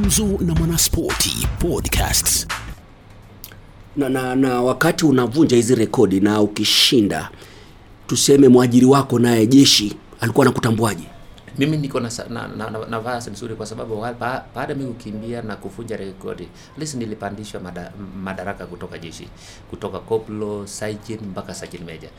Gumzo 0.00 0.24
na 0.40 0.54
Mwanaspoti 0.54 1.46
Podcasts. 1.58 2.46
na, 3.96 4.08
na, 4.08 4.34
na 4.36 4.62
wakati 4.62 5.06
unavunja 5.06 5.56
hizi 5.56 5.74
rekodi 5.74 6.20
na 6.20 6.40
ukishinda 6.40 7.30
tuseme 8.06 8.48
mwajiri 8.48 8.86
wako 8.86 9.18
naye 9.18 9.46
jeshi 9.46 9.96
alikuwa 10.20 10.46
anakutambuaje? 10.46 11.04
Mimi 11.58 11.76
niko 11.76 12.00
na, 12.00 12.10
na, 12.28 12.48
na, 12.48 12.70
na, 12.70 12.86
na 12.86 13.00
vasi 13.00 13.30
nzuri 13.30 13.54
kwa 13.54 13.66
sababu 13.66 14.00
baada 14.54 14.74
mi 14.74 14.84
kukimbia 14.84 15.42
na 15.42 15.56
kuvunja 15.56 15.96
rekodi 15.96 16.48
lisi 16.78 16.96
nilipandishwa 16.96 17.60
mada, 17.60 17.92
madaraka 18.22 18.66
kutoka 18.66 18.98
jeshi 18.98 19.28
kutoka 19.70 19.98
koplo 19.98 20.66
sergeant 20.66 21.22
mpaka 21.22 21.54
sergeant 21.54 21.86
major. 21.86 22.10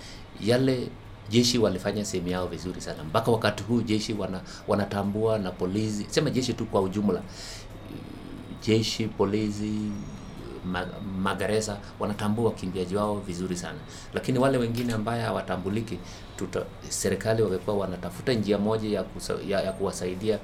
Yale 0.42 0.88
jeshi 1.32 1.58
walifanya 1.58 2.06
sehemu 2.06 2.30
yao 2.30 2.48
vizuri 2.48 2.82
sana. 2.82 3.04
Mpaka 3.04 3.32
wakati 3.32 3.64
huu 3.64 3.82
jeshi 3.82 4.14
wana, 4.14 4.42
wanatambua 4.68 5.38
na 5.40 5.52
polisi 5.52 6.06
sema 6.10 6.30
jeshi 6.30 6.54
tu 6.54 6.66
kwa 6.66 6.82
ujumla 6.82 7.22
jeshi 8.68 9.08
polisi 9.08 9.92
ma, 10.66 10.88
magereza 11.22 11.78
wanatambua 12.00 12.46
wakimbiaji 12.46 12.96
wao 12.96 13.20
vizuri 13.20 13.58
sana. 13.58 13.78
Lakini 14.14 14.40
wale 14.40 14.58
wengine 14.58 14.94
ambaye 14.94 15.24
hawatambuliki 15.24 15.98
serikali 16.90 17.42
wangekuwa 17.44 17.78
wanatafuta 17.78 18.34
njia 18.34 18.58
moja 18.58 18.90
ya, 18.90 19.04
kusa, 19.04 19.34
ya, 19.48 19.62
ya 19.62 19.72
kuwasaidia 19.72 20.40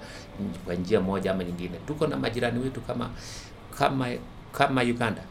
kwa 0.65 0.75
njia 0.75 1.01
moja 1.01 1.31
ama 1.31 1.43
nyingine. 1.43 1.77
Tuko 1.87 2.07
na 2.07 2.17
majirani 2.17 2.59
wetu 2.59 2.81
kama 2.81 3.09
kama 3.79 4.07
kama 4.51 4.81
uganda. 4.81 5.21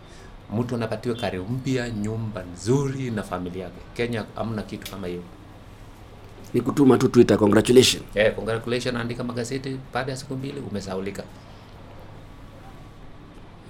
Mtu 0.57 0.75
anapatiwa 0.75 1.17
kari 1.17 1.39
mpya 1.39 1.91
nyumba 1.91 2.43
nzuri 2.55 3.11
na 3.11 3.23
familia 3.23 3.65
yake. 3.65 3.81
Kenya 3.95 4.25
hamna 4.37 4.63
kitu 4.63 4.91
kama 4.91 5.07
hiyo. 5.07 5.23
Ni 6.55 6.61
kutuma 6.61 6.99
tu 6.99 7.09
twitter 7.09 7.39
congratulations. 7.39 8.05
eh, 8.15 8.35
congratulations 8.35 8.97
andika 8.97 9.25
magazeti. 9.25 9.77
Baada 9.95 10.13
ya 10.13 10.17
siku 10.19 10.35
mbili 10.37 10.61
umesaulika 10.71 11.23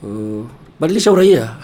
uh, 0.02 0.44
badilisha 0.80 1.12
uraia. 1.12 1.56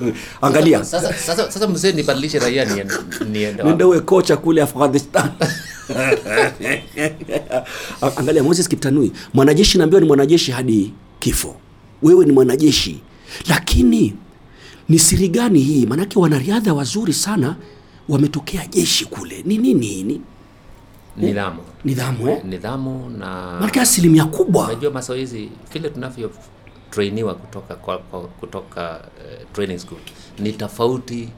Angalia. 0.42 0.84
Sasa 0.84 1.12
sasa, 1.12 1.50
sasa 1.50 1.68
mzee 1.68 1.92
nibadilishe 1.92 2.38
raia 2.38 2.64
niende 2.64 2.94
nenda 3.64 3.86
uwe 3.86 4.00
kocha 4.00 4.36
kule 4.36 4.62
afghanistan. 4.62 5.30
Angalia 8.18 8.42
moses 8.42 8.68
kiptanui 8.68 9.12
mwanajeshi 9.34 9.78
naambiwa 9.78 10.00
ni 10.00 10.06
mwanajeshi 10.06 10.52
hadi 10.52 10.92
kifo. 11.18 11.56
Wewe 12.02 12.24
ni 12.26 12.32
mwanajeshi. 12.32 13.00
Lakini 13.48 14.14
ni 14.88 14.98
siri 14.98 15.28
gani 15.28 15.60
hii? 15.60 15.86
Maanake 15.86 16.18
wanariadha 16.18 16.74
wazuri 16.74 17.12
sana 17.12 17.56
wametokea 18.08 18.66
jeshi 18.66 19.04
kule. 19.04 19.42
Ni 19.44 19.58
nini 19.58 20.02
ni 20.02 20.20
nidhamu. 21.16 21.60
Nidhamu 21.84 22.28
eh? 22.28 22.44
nidhamu 22.44 23.10
na 23.10 23.26
maanake 23.60 23.80
asilimia 23.80 24.24
kubwa. 24.24 24.64
unajua 24.64 24.90
mazoezi 24.90 25.48
vile 25.72 25.90
tunavyo 25.90 26.30
trainiwa 26.90 27.34
kutoka 27.34 27.74
kwa, 27.74 27.98
kwa, 27.98 28.20
kutoka 28.20 29.00
uh, 29.00 29.52
training 29.52 29.78
school. 29.78 29.98
Ni 30.38 30.52
tofauti 30.52 31.28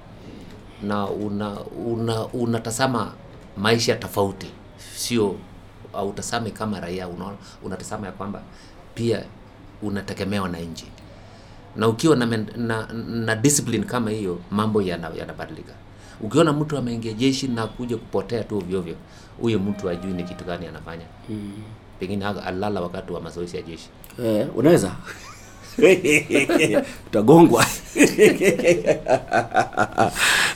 na 0.83 1.07
una 1.09 1.61
una 1.87 2.27
unatazama 2.27 3.13
maisha 3.57 3.97
tofauti. 3.97 4.47
Sio 4.97 5.37
autasami 5.95 6.51
kama 6.51 6.81
raia 6.81 7.09
unaona 7.09 7.37
unatazama 7.63 8.07
ya 8.07 8.13
kwamba 8.13 8.43
pia 8.95 9.23
unategemewa 9.83 10.49
na 10.49 10.59
nchi. 10.59 10.87
Na 11.77 11.89
ukiwa 11.89 12.17
na, 12.17 12.27
na, 12.57 12.87
na 12.93 13.37
discipline 13.37 13.85
kama 13.85 14.11
hiyo 14.11 14.39
mambo 14.51 14.83
yana- 14.83 15.15
yanabadilika. 15.19 15.73
Ukiona 16.21 16.53
mtu 16.53 16.77
ameingia 16.79 17.13
jeshi 17.13 17.49
na 17.49 17.67
kuja 17.67 17.97
kupotea 17.97 18.45
tu 18.45 18.59
ovyoovyo 18.59 18.97
huyo 19.41 19.59
mtu 19.59 19.89
ajui 19.91 20.13
ni 20.13 20.25
kitu 20.25 20.45
gani 20.45 20.67
anafanya. 20.67 21.05
Mm. 21.29 21.53
pengine 22.01 22.25
alala 22.27 22.81
wakati 22.81 23.13
wa 23.13 23.21
mazoezi 23.21 23.57
ya 23.57 23.63
jeshi. 23.63 23.89
Eh, 24.25 24.47
unaweza 24.57 24.93
utagongwa 27.07 27.67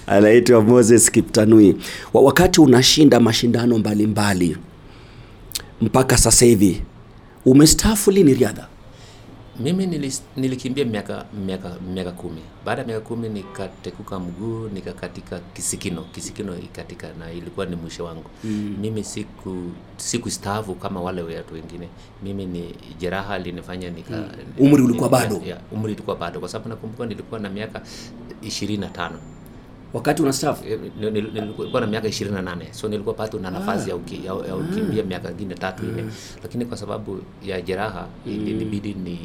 anaitwa 0.06 0.62
moses 0.62 1.10
kiptanui. 1.10 1.76
Wakati 2.14 2.60
unashinda 2.60 3.20
mashindano 3.20 3.78
mbalimbali 3.78 4.46
mbali, 4.46 4.56
mpaka 5.80 6.16
sasa 6.18 6.46
hivi 6.46 6.82
umestaafu 7.44 8.10
lini 8.10 8.34
riadha 8.34 8.66
mimi 9.60 9.86
nilis, 9.86 10.22
nilikimbia 10.36 10.84
miaka 10.84 11.24
miaka 11.46 11.76
miaka 11.94 12.12
kumi 12.12 12.40
baada 12.64 12.80
ya 12.80 12.86
miaka 12.86 13.00
kumi 13.04 13.28
nikatekuka 13.28 14.18
mguu 14.18 14.68
nikakatika 14.68 15.40
kisikino 15.54 16.02
kisikino 16.04 16.58
ikatika 16.58 17.08
na 17.18 17.32
ilikuwa 17.32 17.66
ni 17.66 17.76
mwisho 17.76 18.04
wangu 18.04 18.30
mm. 18.44 18.76
mimi 18.80 19.04
siku 19.04 19.70
siku 19.96 20.30
staafu 20.30 20.74
kama 20.74 21.00
wale 21.00 21.22
watu 21.22 21.54
wengine 21.54 21.88
mimi 22.22 22.46
ni 22.46 22.74
jeraha 23.00 23.38
linifanya 23.38 23.90
nika 23.90 24.16
mm. 24.16 24.28
Umri 24.58 24.82
ulikuwa 24.82 25.08
bado? 25.08 25.42
ya, 25.46 25.58
umri 25.72 25.92
ulikuwa 25.92 26.16
bado 26.16 26.40
kwa 26.40 26.48
sababu 26.48 26.68
nakumbuka 26.68 27.06
nilikuwa 27.06 27.40
na 27.40 27.50
miaka 27.50 27.82
ishirini 28.42 28.80
na 28.80 28.88
tano 28.88 29.18
wakati 29.94 30.22
unastaafu. 30.22 30.64
Eh, 30.68 30.78
ni- 31.00 31.10
ni- 31.10 31.20
nilikuwa 31.22 31.80
na 31.80 31.86
miaka 31.86 32.08
28 32.08 32.72
so 32.72 32.88
nilikuwa 32.88 33.14
pato 33.14 33.38
na 33.38 33.50
nafasi 33.50 33.90
ya, 33.90 33.96
uki, 33.96 34.16
ya, 34.26 34.32
ya 34.48 34.56
ukimbia 34.56 35.02
miaka 35.04 35.30
ingine 35.30 35.54
tatu 35.54 35.82
nne. 35.86 36.04
Lakini 36.42 36.64
kwa 36.64 36.76
sababu 36.76 37.18
ya 37.46 37.60
jeraha 37.60 38.06
ilibidi 38.26 38.94
ni, 38.94 39.18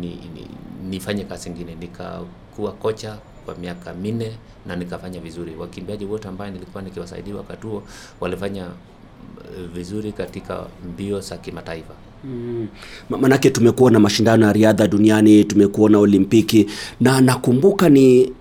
ni, 0.00 0.08
ni, 0.08 0.46
nifanye 0.90 1.24
kazi 1.24 1.48
ingine 1.48 1.74
nikakuwa 1.74 2.72
kocha 2.72 3.18
kwa 3.44 3.54
miaka 3.54 3.94
minne 3.94 4.32
na 4.66 4.76
nikafanya 4.76 5.20
vizuri. 5.20 5.52
Wakimbiaji 5.58 6.04
wote 6.04 6.28
ambaye 6.28 6.50
nilikuwa 6.52 6.82
nikiwasaidia 6.82 7.34
wakati 7.36 7.66
huo 7.66 7.82
walifanya 8.20 8.62
eh, 8.62 9.68
vizuri 9.74 10.12
katika 10.12 10.66
mbio 10.92 11.20
za 11.20 11.36
kimataifa. 11.36 11.94
Mm. 12.24 12.68
manake 13.10 13.50
tumekuwa 13.50 13.90
na 13.90 14.00
mashindano 14.00 14.46
ya 14.46 14.52
riadha 14.52 14.88
duniani 14.88 15.44
tumekuwa 15.44 15.90
na 15.90 15.98
olimpiki. 15.98 16.66
Na 17.00 17.20
nakumbuka 17.20 17.88
ni 17.88 18.32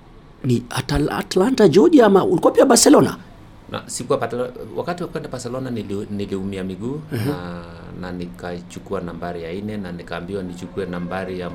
ni 0.47 0.63
Atal- 0.69 1.11
atlanta 1.11 1.67
georgia 1.67 2.05
ama 2.05 2.23
ulikuwa 2.25 2.51
pia 2.53 2.65
barcelona? 2.65 3.17
Na 3.71 3.83
sikuwa 3.89 4.17
Barcelona, 4.19 4.51
wakati 4.75 5.03
wa 5.03 5.09
kwenda 5.09 5.29
Barcelona 5.29 5.69
nili, 5.71 6.07
niliumia 6.11 6.63
miguu 6.63 7.01
na, 7.11 7.63
na 8.01 8.11
nikachukua 8.11 9.01
nambari 9.01 9.43
ya 9.43 9.53
nne 9.53 9.77
na 9.77 9.91
nikaambiwa 9.91 10.43
nichukue 10.43 10.85
nambari 10.85 11.39
ya 11.39 11.51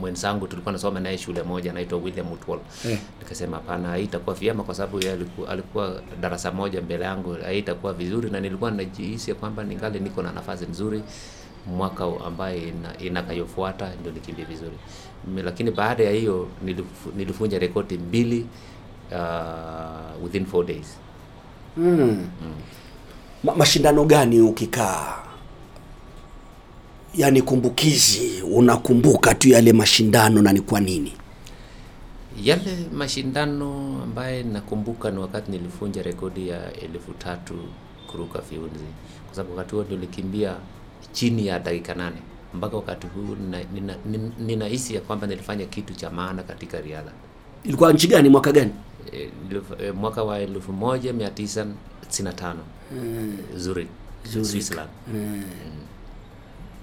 mwenzangu 0.00 0.46
tulikuwa 0.46 0.72
nasoma 0.72 1.00
naye 1.00 1.18
shule 1.18 1.42
moja 1.42 1.70
anaitwa 1.70 1.98
William 1.98 2.26
Mutwal 2.26 2.58
Eh. 2.88 2.98
nikasema 3.22 3.56
hapana 3.56 3.88
haitakuwa 3.88 4.36
vyema 4.36 4.62
kwa 4.62 4.74
sababu 4.74 4.98
yeye 5.00 5.12
alikuwa, 5.12 5.48
alikuwa 5.48 6.00
darasa 6.20 6.52
moja 6.52 6.82
mbele 6.82 7.04
yangu 7.04 7.36
haitakuwa 7.44 7.92
vizuri. 7.92 8.30
Na 8.30 8.40
nilikuwa 8.40 8.70
najihisi 8.70 9.34
kwamba 9.34 9.64
ningali 9.64 10.00
niko 10.00 10.22
na 10.22 10.32
nafasi 10.32 10.66
nzuri 10.66 11.02
mwaka 11.66 12.04
ambaye 12.26 12.58
ina, 12.68 12.98
inakayofuata 12.98 13.90
ndio 14.00 14.12
nikimbie 14.12 14.44
vizuri 14.44 14.76
lakini 15.44 15.70
baada 15.70 16.04
ya 16.04 16.10
hiyo 16.12 16.48
nilifu- 16.66 17.16
nilifunja 17.16 17.58
rekodi 17.58 17.98
mbili 17.98 18.46
uh, 19.12 20.24
within 20.24 20.46
four 20.46 20.66
days. 20.66 20.86
Ma, 23.44 23.54
mashindano 23.56 24.04
gani 24.04 24.40
ukikaa? 24.40 25.18
Yani 27.14 27.42
kumbukizi 27.42 28.42
unakumbuka 28.42 29.34
tu 29.34 29.48
yale 29.48 29.72
mashindano 29.72 30.42
na 30.42 30.52
ni 30.52 30.60
kwa 30.60 30.80
nini? 30.80 31.12
Yale 32.42 32.76
mashindano 32.92 34.00
ambaye 34.02 34.42
nakumbuka 34.42 35.10
ni 35.10 35.18
wakati 35.18 35.50
nilifunja 35.50 36.02
rekodi 36.02 36.48
ya 36.48 36.72
elfu 36.72 37.12
tatu 37.12 37.54
kuruka 38.10 38.40
viunzi 38.40 38.84
kwa 39.26 39.36
sababu 39.36 39.56
wakati 39.56 39.74
huo 39.74 39.84
nilikimbia 39.90 40.54
chini 41.12 41.46
ya 41.46 41.58
dakika 41.58 41.94
nane 41.94 42.16
mpaka 42.54 42.76
wakati 42.76 43.06
huu 43.06 43.36
nina- 43.44 43.64
nina- 43.74 43.96
nina- 44.06 44.30
ninahisi 44.38 44.94
ya 44.94 45.00
kwamba 45.00 45.26
nilifanya 45.26 45.66
kitu 45.66 45.94
cha 45.94 46.10
maana 46.10 46.42
katika 46.42 46.80
riadha. 46.80 47.12
Ilikuwa 47.64 47.92
nchi 47.92 48.06
gani 48.08 48.28
mwaka 48.28 48.52
gani? 48.52 48.70
E, 49.12 49.30
e, 49.80 49.92
mwaka 49.92 50.22
wa 50.22 50.38
elfu 50.38 50.72
moja 50.72 51.12
mia 51.12 51.30
tisa 51.30 51.66
tisini 52.08 52.28
na 52.28 52.32
tano. 52.34 52.60
Zurich, 53.56 53.88
Switzerland. 54.42 54.88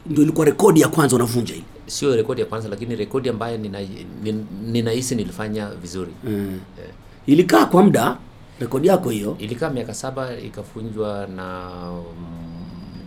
ndio 0.06 0.24
ilikuwa 0.24 0.46
rekodi 0.46 0.82
ya 0.82 0.88
kwanza 0.88 1.16
unavunja 1.16 1.54
ile? 1.56 1.64
Sio 1.88 2.16
rekodi 2.16 2.42
ya 2.42 2.48
kwanza, 2.48 2.70
lakini 2.70 2.96
rekodi 2.96 3.30
ambayo 3.30 3.58
ninahisi 3.58 4.06
nina 4.24 4.44
ninahisi 4.66 5.16
nilifanya 5.16 5.70
vizuri. 5.70 6.12
Eh, 6.28 6.90
ilikaa 7.26 7.66
kwa 7.66 7.84
muda 7.84 8.18
rekodi 8.60 8.88
yako 8.88 9.10
hiyo? 9.10 9.36
Ilikaa 9.40 9.70
miaka 9.70 9.94
saba 9.94 10.38
ikafunjwa 10.38 11.28
na 11.28 11.70
mm, 11.92 12.49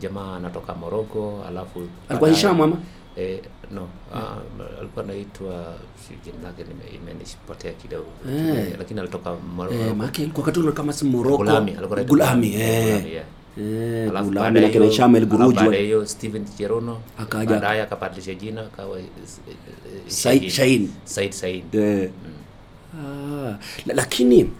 jamaa 0.02 0.36
anatoka 0.36 0.74
Morocco 0.74 1.44
alafu 1.48 1.82
alikuwa 2.08 2.30
Hisham 2.30 2.60
ama? 2.60 2.76
Eh, 3.16 3.40
no 3.74 3.82
uh, 4.12 4.78
alikuwa 4.80 5.04
anaitwa 5.04 5.74
si 6.08 6.14
jina 6.24 6.42
lake 6.48 6.64
imenipotea 6.96 7.72
kidogo. 7.72 8.06
Eh. 8.30 8.74
lakini 8.78 9.00
alitoka 9.00 9.30
eh, 9.30 9.36
Morocco 9.56 9.94
maana 9.94 10.12
alikuwa 10.18 10.40
wakati 10.46 10.60
ule 10.60 10.72
kama 10.72 10.92
si 10.92 11.04
Morocco. 11.04 11.36
Gulami 11.36 11.70
alikuwa 11.78 12.04
Gulami 12.04 12.54
eh. 12.54 12.86
Gulami, 12.86 13.10
yeah. 13.12 13.24
eh 13.58 14.10
Alafu 14.10 14.28
Gulami 14.28 14.34
baada 14.34 14.60
ya 14.60 14.66
lakini 14.66 14.86
Hisham 14.86 15.16
El 15.16 15.26
Guruji 15.26 15.54
baada 15.56 15.76
hiyo 15.76 16.06
Steven 16.06 16.44
Cherono 16.58 16.98
Akaja- 17.20 17.46
baadaye 17.50 17.82
akabadilisha 17.82 18.34
jina 18.34 18.60
akawa 18.60 18.98
eh, 18.98 19.04
eh, 19.48 19.54
Said 20.06 20.48
Shahin 20.48 20.90
Said 21.04 21.32
Said 21.32 21.74
Eh. 21.74 22.10
Ah, 22.94 23.56
lakini 23.86 24.50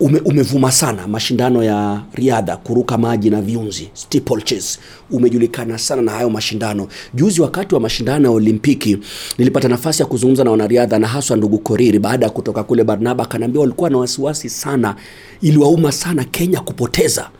ume, 0.00 0.20
umevuma 0.20 0.72
sana 0.72 1.08
mashindano 1.08 1.62
ya 1.64 2.02
riadha 2.14 2.56
kuruka 2.56 2.98
maji 2.98 3.30
na 3.30 3.40
viunzi 3.42 3.90
steeplechase. 3.94 4.78
Umejulikana 5.10 5.78
sana 5.78 6.02
na 6.02 6.12
hayo 6.12 6.30
mashindano. 6.30 6.88
Juzi 7.14 7.40
wakati 7.42 7.74
wa 7.74 7.80
mashindano 7.80 8.24
ya 8.28 8.34
olimpiki 8.34 8.98
nilipata 9.38 9.68
nafasi 9.68 10.02
ya 10.02 10.06
kuzungumza 10.08 10.44
na 10.44 10.50
wanariadha 10.50 10.98
na 10.98 11.08
haswa 11.08 11.36
ndugu 11.36 11.58
koriri 11.58 11.98
baada 11.98 12.26
ya 12.26 12.32
kutoka 12.32 12.64
kule 12.64 12.84
barnaba 12.84 13.24
akaniambia 13.24 13.60
walikuwa 13.60 13.90
na 13.90 13.98
wasiwasi 13.98 14.48
sana 14.50 14.96
iliwauma 15.42 15.92
sana 15.92 16.24
kenya 16.24 16.60
kupoteza 16.60 17.30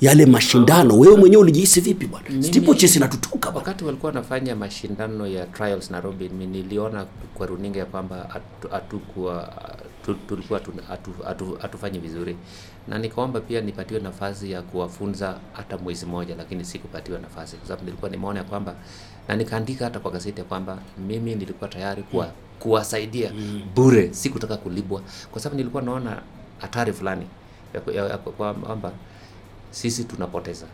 yale 0.00 0.26
mashindano. 0.26 0.98
Wewe 0.98 1.16
mwenyewe 1.16 1.42
ulijihisi 1.42 1.80
vipi 1.80 2.06
bwana? 2.06 2.42
Steeplechase 2.42 2.98
inatutuka 2.98 3.50
wakati 3.50 3.84
walikuwa 3.84 4.12
wanafanya 4.12 4.56
mashindano 4.56 5.26
ya 5.26 5.46
trials 5.46 5.90
Nairobi, 5.90 6.28
niliona 6.28 7.06
kwa 7.34 7.46
runinga 7.46 7.78
ya 7.78 7.84
kwamba 7.86 8.16
hatu- 8.28 8.68
hatukuwa 8.74 9.42
tu- 9.42 9.84
tulikuwa 10.28 10.58
hatu- 10.58 10.72
hatu- 10.88 11.22
hatu- 11.24 11.58
hatufanyi 11.62 11.98
vizuri, 11.98 12.36
na 12.88 12.98
nikaomba 12.98 13.40
pia 13.40 13.60
nipatiwe 13.60 14.00
nafasi 14.00 14.50
ya 14.50 14.62
kuwafunza 14.62 15.38
hata 15.52 15.78
mwezi 15.78 16.06
moja, 16.06 16.34
lakini 16.36 16.64
sikupatiwa 16.64 17.18
nafasi. 17.18 17.56
Kwa 17.56 17.66
sababu 17.68 17.84
nilikuwa 17.84 18.10
nimeona 18.10 18.44
kwamba, 18.44 18.74
na 19.28 19.36
nikaandika 19.36 19.84
hata 19.84 20.00
kwa 20.00 20.10
gazeti 20.10 20.38
ya 20.40 20.44
kwamba 20.44 20.78
mimi 21.08 21.34
nilikuwa 21.34 21.68
tayari 21.70 22.02
kuwa 22.02 22.32
kuwasaidia 22.60 23.32
bure, 23.74 24.14
sikutaka 24.14 24.56
kulipwa, 24.56 25.02
kwa 25.32 25.40
sababu 25.40 25.56
nilikuwa 25.56 25.82
naona 25.82 26.22
hatari 26.58 26.92
fulani 26.92 27.26
kwamba 28.66 28.92
sisi 29.70 30.04
tunapoteza. 30.04 30.66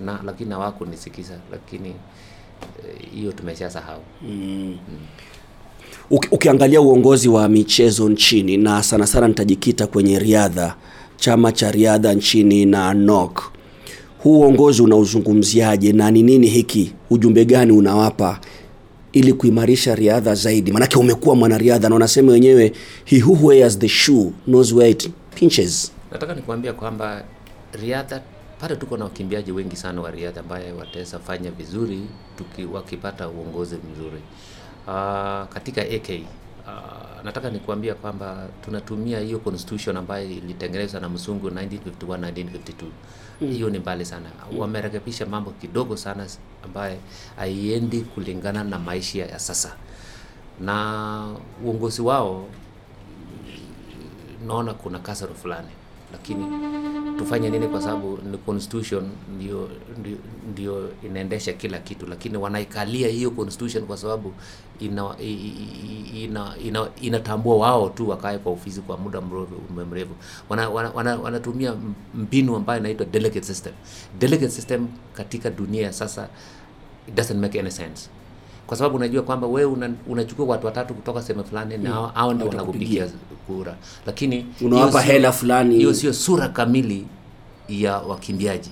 Na 0.00 0.20
lakini 0.24 0.50
hawakunisikiza, 0.50 1.38
lakini 1.50 1.88
eh, 1.88 3.10
hiyo 3.12 3.32
tumesha 3.32 3.70
sahau. 3.70 4.00
Uki, 4.22 4.78
ukiangalia 6.10 6.80
uongozi 6.80 7.28
wa 7.28 7.48
michezo 7.48 8.08
nchini 8.08 8.56
na 8.56 8.82
sana 8.82 9.06
sana 9.06 9.28
nitajikita 9.28 9.86
kwenye 9.86 10.18
riadha, 10.18 10.74
chama 11.16 11.52
cha 11.52 11.70
riadha 11.70 12.14
nchini 12.14 12.66
na 12.66 12.94
NOC, 12.94 13.42
huu 14.22 14.40
uongozi 14.40 14.82
unauzungumziaje 14.82 15.92
na 15.92 16.10
ni 16.10 16.22
nini 16.22 16.46
hiki, 16.46 16.92
ujumbe 17.10 17.44
gani 17.44 17.72
unawapa 17.72 18.40
ili 19.12 19.32
kuimarisha 19.32 19.94
riadha 19.94 20.34
zaidi? 20.34 20.72
Maanake 20.72 20.98
umekuwa 20.98 21.36
mwanariadha 21.36 21.88
na 21.88 21.94
unasema 21.94 22.32
wenyewe 22.32 22.72
he 23.04 23.22
who 23.22 23.46
wears 23.46 23.78
the 23.78 23.88
shoe 23.88 24.32
knows 24.44 24.72
where 24.72 24.90
it 24.90 25.10
pinches. 25.34 25.92
Nataka 26.12 26.34
nikuambia 26.34 26.72
kwamba 26.72 27.24
riadha 27.82 28.20
pale 28.60 28.76
tuko 28.76 28.96
na 28.96 29.04
wakimbiaji 29.04 29.52
wengi 29.52 29.76
sana 29.76 30.00
wa 30.00 30.10
riadha 30.10 30.40
ambaye 30.40 30.72
wataweza 30.72 31.18
fanya 31.18 31.50
vizuri 31.50 32.00
tuki, 32.38 32.64
wakipata 32.64 33.28
uongozi 33.28 33.74
mzuri. 33.92 34.22
Uh, 34.86 35.46
katika 35.48 35.80
AK 35.82 36.08
uh, 36.66 37.24
nataka 37.24 37.50
nikuambia 37.50 37.94
kwamba 37.94 38.48
tunatumia 38.64 39.20
hiyo 39.20 39.38
constitution 39.38 39.96
ambayo 39.96 40.24
ilitengenezwa 40.30 41.00
na 41.00 41.08
mzungu 41.08 41.48
1951 41.48 42.32
1952 43.40 43.50
hiyo 43.50 43.70
ni 43.70 43.78
mbali 43.78 44.04
sana. 44.04 44.30
Wamerekebisha 44.58 45.26
mambo 45.26 45.50
kidogo 45.50 45.96
sana 45.96 46.26
ambaye 46.64 46.98
haiendi 47.36 48.00
kulingana 48.00 48.64
na 48.64 48.78
maisha 48.78 49.26
ya 49.26 49.38
sasa, 49.38 49.76
na 50.60 51.36
uongozi 51.64 52.02
wao 52.02 52.46
naona 54.46 54.74
kuna 54.74 54.98
kasoro 54.98 55.34
fulani, 55.34 55.68
lakini 56.12 56.46
tufanye 57.18 57.50
nini? 57.50 57.68
Kwa 57.68 57.82
sababu 57.82 58.18
ni 58.30 58.38
constitution 58.38 59.08
ndio, 59.36 59.68
ndio, 60.00 60.16
ndio 60.52 60.90
inaendesha 61.04 61.52
kila 61.52 61.78
kitu, 61.78 62.06
lakini 62.06 62.36
wanaikalia 62.36 63.08
hiyo 63.08 63.30
constitution 63.30 63.84
kwa 63.86 63.96
sababu 63.96 64.32
ina, 64.80 65.14
ina, 66.14 66.54
ina, 66.64 66.88
inatambua 67.00 67.56
wao 67.56 67.88
tu 67.88 68.08
wakae 68.08 68.38
kwa 68.38 68.52
ofisi 68.52 68.80
kwa 68.80 68.96
muda 68.98 69.20
mrefu 69.20 69.54
mrefu. 69.90 70.12
Wana, 70.48 70.68
wana, 70.70 70.90
wana, 70.90 71.16
wanatumia 71.16 71.74
mbinu 72.14 72.56
ambayo 72.56 72.80
inaitwa 72.80 73.06
delegate 73.06 73.46
system. 73.46 73.72
Delegate 74.18 74.50
system 74.52 74.88
katika 75.14 75.50
dunia 75.50 75.82
ya 75.82 75.92
sasa 75.92 76.28
it 77.08 77.14
doesn't 77.14 77.40
make 77.40 77.60
any 77.60 77.70
sense 77.70 78.08
kwa 78.72 78.76
sababu 78.78 78.96
unajua 78.96 79.22
kwamba 79.22 79.46
wewe 79.46 79.72
una, 79.72 79.90
unachukua 80.08 80.46
watu 80.46 80.66
watatu 80.66 80.94
kutoka 80.94 81.22
sehemu 81.22 81.44
fulani 81.44 81.78
na 81.78 81.90
hao 81.90 82.06
hao 82.14 82.34
ndio 82.34 82.46
Watakupigia. 82.48 83.02
wanakupigia 83.02 83.36
kura, 83.46 83.76
lakini 84.06 84.46
Unawapa 84.60 85.00
hela 85.00 85.32
fulani. 85.32 85.74
hiyo 85.76 85.94
sio 85.94 86.12
sura 86.12 86.48
kamili 86.48 87.06
ya 87.68 87.98
wakimbiaji. 87.98 88.70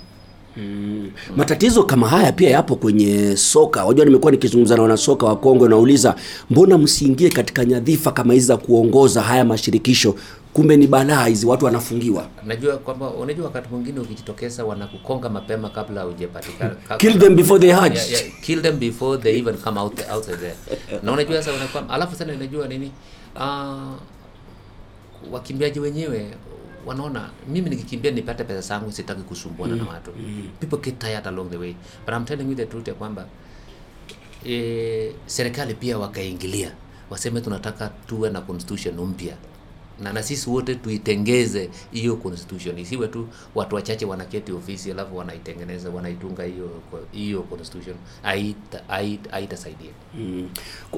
Matatizo 1.36 1.82
kama 1.82 2.08
haya 2.08 2.32
pia 2.32 2.50
yapo 2.50 2.76
kwenye 2.76 3.36
soka. 3.36 3.84
Wajua, 3.84 4.04
nimekuwa 4.04 4.32
nikizungumza 4.32 4.76
na 4.76 4.82
wanasoka 4.82 5.26
wa 5.26 5.36
Kongo, 5.36 5.68
nauliza 5.68 6.14
mbona 6.50 6.78
msiingie 6.78 7.28
katika 7.30 7.64
nyadhifa 7.64 8.12
kama 8.12 8.34
hizi 8.34 8.46
za 8.46 8.56
kuongoza 8.56 9.22
haya 9.22 9.44
mashirikisho? 9.44 10.14
Kumbe 10.52 10.76
ni 10.76 10.86
balaa 10.86 11.26
hizi, 11.26 11.46
watu 11.46 11.64
wanafungiwa. 11.64 12.26
Najua 12.46 12.76
kwamba 12.76 13.10
unajua 13.10 13.44
wakati 13.44 13.68
mwingine 13.72 14.00
ukijitokeza 14.00 14.64
wanakukonga 14.64 15.28
mapema 15.28 15.68
kabla 15.70 16.02
hujapatikana. 16.02 16.74
Kill 16.98 17.18
them 17.18 17.36
before 17.36 17.60
they 17.60 17.70
hatch. 17.70 17.96
Yeah, 17.96 18.10
yeah, 18.10 18.24
kill 18.42 18.62
them 18.62 18.78
before 18.78 19.22
they 19.22 19.38
even 19.38 19.54
come 19.56 19.80
out 19.80 20.00
out 20.12 20.24
there. 20.26 20.54
Na 21.02 21.12
unajua 21.12 21.36
sasa 21.42 21.52
unakuwa 21.56 21.88
alafu 21.88 22.16
sana 22.16 22.32
unajua 22.32 22.68
nini? 22.68 22.90
Ah 23.40 23.76
wakimbiaji 25.32 25.80
wenyewe 25.80 26.26
wanaona 26.86 27.30
mimi 27.48 27.70
nikikimbia 27.70 28.10
nipate 28.10 28.44
pesa 28.44 28.60
zangu, 28.60 28.92
sitaki 28.92 29.22
kusumbuana 29.22 29.76
na 29.76 29.84
watu. 29.84 30.10
People 30.60 30.76
get 30.90 30.98
tired 30.98 31.26
along 31.26 31.50
the 31.50 31.56
way. 31.56 31.74
But 32.06 32.14
I'm 32.14 32.24
telling 32.24 32.48
you 32.48 32.54
the 32.54 32.66
truth 32.66 32.88
ya 32.88 32.94
kwamba 32.94 33.26
e, 34.46 35.12
serikali 35.26 35.74
pia 35.74 35.98
wakaingilia 35.98 36.72
waseme 37.10 37.40
tunataka 37.40 37.88
tuwe 38.06 38.30
na 38.30 38.40
constitution 38.40 38.94
mpya 39.00 39.36
na, 40.00 40.12
na 40.12 40.22
sisi 40.22 40.50
wote 40.50 40.74
tuitengeze 40.74 41.68
hiyo 41.92 42.16
constitution, 42.16 42.78
isiwe 42.78 43.08
tu 43.08 43.26
watu 43.54 43.74
wachache 43.74 44.06
wanaketi 44.06 44.52
ofisi 44.52 44.90
alafu 44.90 45.16
wanaitengeneza 45.16 45.90
wanaitunga 45.90 46.42
hiyo 46.44 46.70
hiyo 47.12 47.42
constitution, 47.42 47.96
haita- 48.24 48.80
haita- 48.88 49.30
haitasaidia. 49.30 49.90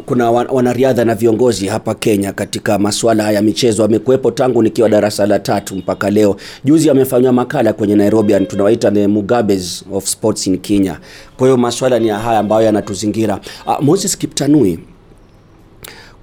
Kuna 0.07 0.31
wanariadha 0.31 1.05
na 1.05 1.15
viongozi 1.15 1.67
hapa 1.67 1.95
Kenya 1.95 2.33
katika 2.33 2.79
masuala 2.79 3.31
ya 3.31 3.43
michezo 3.43 3.83
wamekuwepo 3.83 4.31
tangu 4.31 4.63
nikiwa 4.63 4.89
darasa 4.89 5.27
la 5.27 5.39
tatu 5.39 5.77
mpaka 5.77 6.11
leo. 6.11 6.37
Juzi 6.65 6.91
amefanywa 6.91 7.33
makala 7.33 7.73
kwenye 7.73 7.95
Nairobi, 7.97 8.35
tunawaita 8.47 8.91
the 8.91 9.07
Mugabes 9.07 9.85
of 9.93 10.07
sports 10.07 10.47
in 10.47 10.59
Kenya. 10.59 11.01
Kwa 11.37 11.47
hiyo 11.47 11.57
masuala 11.57 11.99
ni 11.99 12.09
ya 12.09 12.19
haya 12.19 12.39
ambayo 12.39 12.63
yanatuzingira. 12.67 13.41
Uh, 13.67 13.81
Moses 13.81 14.19
Kiptanui, 14.19 14.79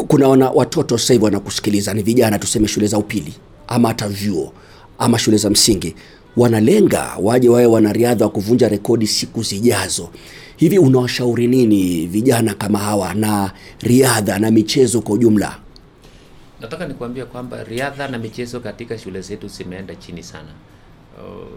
kuna 0.07 0.27
wana, 0.27 0.49
watoto 0.49 0.97
sasa 0.97 1.13
hivi 1.13 1.25
wanakusikiliza, 1.25 1.93
ni 1.93 2.03
vijana 2.03 2.39
tuseme 2.39 2.67
shule 2.67 2.87
za 2.87 2.97
upili 2.97 3.33
ama 3.67 3.87
hata 3.87 4.07
vyuo 4.07 4.53
ama 4.99 5.19
shule 5.19 5.37
za 5.37 5.49
msingi, 5.49 5.95
wanalenga 6.37 7.15
waje 7.21 7.49
wawe 7.49 7.65
wanariadha 7.65 8.25
wa 8.25 8.31
kuvunja 8.31 8.69
rekodi 8.69 9.07
siku 9.07 9.43
zijazo. 9.43 10.09
Hivi 10.57 10.79
unawashauri 10.79 11.47
nini 11.47 12.07
vijana 12.07 12.53
kama 12.53 12.79
hawa 12.79 13.13
na 13.13 13.51
riadha 13.81 14.39
na 14.39 14.51
michezo 14.51 15.01
kwa 15.01 15.15
ujumla? 15.15 15.59
Nataka 16.61 16.87
nikuambia 16.87 17.25
kwamba 17.25 17.63
riadha 17.63 18.07
na 18.07 18.17
michezo 18.17 18.59
katika 18.59 18.97
shule 18.97 19.21
zetu 19.21 19.47
zimeenda 19.47 19.95
chini 19.95 20.23
sana. 20.23 20.49
Uh, 21.17 21.47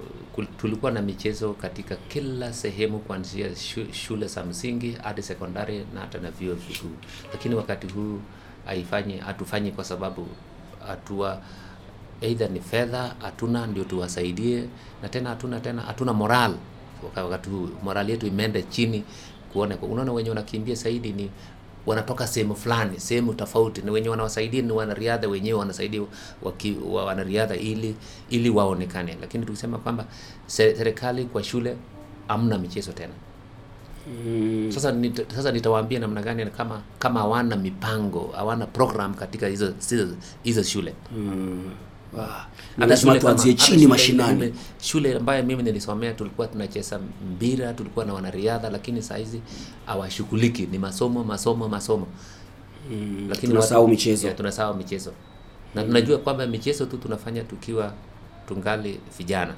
tulikuwa 0.60 0.92
na 0.92 1.02
michezo 1.02 1.52
katika 1.52 1.96
kila 1.96 2.52
sehemu 2.52 2.98
kuanzia 2.98 3.48
shule 3.92 4.26
za 4.26 4.44
msingi 4.44 4.92
hadi 5.02 5.22
sekondari 5.22 5.86
na 5.94 6.00
hata 6.00 6.18
na 6.18 6.30
vyuo 6.30 6.54
vikuu, 6.54 6.90
lakini 7.32 7.54
wakati 7.54 7.86
huu 7.86 8.20
haifanyi, 8.66 9.16
hatufanyi 9.16 9.70
kwa 9.72 9.84
sababu 9.84 10.26
hatua 10.86 11.40
either 12.20 12.50
ni 12.50 12.60
fedha 12.60 13.14
hatuna 13.20 13.66
ndio 13.66 13.84
tuwasaidie, 13.84 14.64
na 15.02 15.08
tena 15.08 15.30
hatuna 15.30 15.60
tena 15.60 15.82
hatuna 15.82 16.12
moral. 16.12 16.54
Wakati 17.16 17.50
huu 17.50 17.68
moral 17.82 18.10
yetu 18.10 18.26
imeenda 18.26 18.62
chini, 18.62 19.04
kuona 19.52 19.76
unaona 19.76 20.12
wenye 20.12 20.28
wanakimbia 20.28 20.74
zaidi 20.74 21.12
ni 21.12 21.30
wanatoka 21.86 22.26
sehemu 22.26 22.54
fulani 22.56 23.00
sehemu 23.00 23.34
tofauti, 23.34 23.82
na 23.82 23.92
wenye 23.92 24.08
wanawasaidia 24.08 24.62
ni 24.62 24.72
wanariadha 24.72 25.28
wenyewe 25.28 25.58
wanasaidia 25.58 26.02
waki, 26.42 26.76
wa 26.90 27.04
wanariadha 27.04 27.56
ili 27.56 27.94
ili 28.30 28.50
waonekane, 28.50 29.16
lakini 29.20 29.46
tukisema 29.46 29.78
kwamba 29.78 30.04
serikali 30.46 31.24
kwa 31.24 31.42
shule 31.42 31.76
hamna 32.28 32.58
michezo 32.58 32.92
tena. 32.92 33.12
Sasa 34.74 34.92
nita, 34.92 35.22
sasa 35.36 35.52
nitawaambia 35.52 35.98
namna 36.00 36.22
gani 36.22 36.46
kama 36.46 36.82
kama 36.98 37.20
hawana 37.20 37.56
mipango 37.56 38.32
hawana 38.36 38.66
program 38.66 39.14
katika 39.14 39.46
hizo 39.46 39.74
hizo, 39.90 40.08
hizo 40.42 40.62
shule 40.62 40.94
Na 42.78 42.86
lazima 42.86 43.18
tuanzie 43.18 43.54
chini 43.54 43.86
mashinani. 43.86 44.54
shule 44.80 45.16
ambayo 45.16 45.42
mimi 45.42 45.62
nilisomea 45.62 46.12
tulikuwa 46.14 46.46
tunacheza 46.46 47.00
mpira 47.32 47.72
tulikuwa 47.72 48.04
na 48.04 48.14
wanariadha 48.14 48.70
lakini 48.70 49.02
saa 49.02 49.16
hizi 49.16 49.40
hawashughuliki. 49.86 50.66
Ni 50.66 50.78
masomo 50.78 51.24
masomo 51.24 51.68
masomo. 51.68 52.06
Lakini 53.28 53.52
tunasahau 53.52 53.88
michezo. 53.88 54.28
Ya, 54.28 54.34
tunasahau 54.34 54.74
michezo. 54.74 55.12
Na 55.74 55.82
tunajua 55.84 56.18
kwamba 56.18 56.46
michezo 56.46 56.86
tu 56.86 56.96
tunafanya 56.98 57.42
tukiwa 57.44 57.92
tungali 58.48 59.00
vijana 59.18 59.54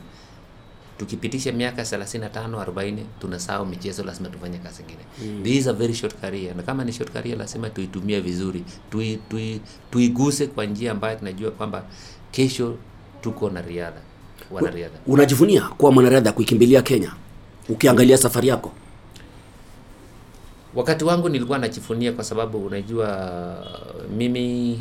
tukipitisha 0.99 1.53
miaka 1.53 1.83
35 1.83 2.65
40 2.65 2.97
tunasahau 3.21 3.67
michezo 3.67 4.05
lazima 4.05 4.29
tufanye 4.29 4.59
kazi 4.59 4.83
ingine 4.83 5.43
this 5.45 5.57
is 5.57 5.67
a 5.67 5.73
very 5.73 5.95
short 5.95 6.15
career. 6.21 6.55
Na 6.57 6.63
kama 6.63 6.85
ni 6.85 6.93
short 6.93 7.13
career 7.13 7.39
lazima 7.39 7.71
tuitumie 7.71 8.21
vizuri. 8.21 8.65
Tui, 8.91 9.19
tui, 9.31 9.61
tuiguse 9.91 10.47
kwa 10.47 10.65
njia 10.67 10.93
ambayo 10.93 11.17
tunajua 11.17 11.51
kwamba 11.51 11.85
kesho 12.31 12.77
tuko 13.23 13.51
na 13.51 13.63
riadha 13.63 14.01
wanariadha. 14.51 14.99
Unajivunia 15.07 15.63
kuwa 15.63 15.93
mwanariadha 15.93 16.33
kuikimbilia 16.33 16.83
kenya? 16.83 17.13
Ukiangalia 17.69 18.17
safari 18.17 18.49
yako? 18.49 18.73
Wakati 20.75 21.05
wangu 21.05 21.29
nilikuwa 21.29 21.59
najifunia 21.59 22.13
kwa 22.13 22.25
sababu 22.25 22.67
unajua 22.67 23.09
mimi 24.17 24.81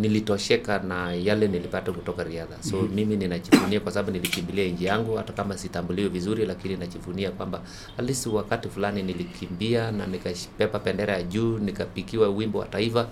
nilitosheka 0.00 0.78
na 0.78 1.12
yale 1.12 1.48
nilipata 1.48 1.92
kutoka 1.92 2.24
riadha. 2.24 2.56
So 2.62 2.76
mm-hmm. 2.76 2.94
mimi 2.94 3.16
ninajivunia 3.16 3.80
kwa 3.80 3.92
sababu 3.92 4.10
nilikimbilia 4.10 4.64
nchi 4.68 4.84
yangu 4.84 5.16
hata 5.16 5.32
kama 5.32 5.58
sitambuliwi 5.58 6.08
vizuri 6.08 6.46
lakini 6.46 6.76
najivunia 6.76 7.30
kwamba 7.30 7.60
least 7.98 8.26
wakati 8.26 8.68
fulani 8.68 9.02
nilikimbia 9.02 9.90
na 9.92 10.06
nikapepa 10.06 10.78
bendera 10.78 11.14
ya 11.14 11.22
juu 11.22 11.58
nikapikiwa 11.58 12.28
wimbo 12.28 12.58
wa 12.58 12.66
taifa 12.66 13.08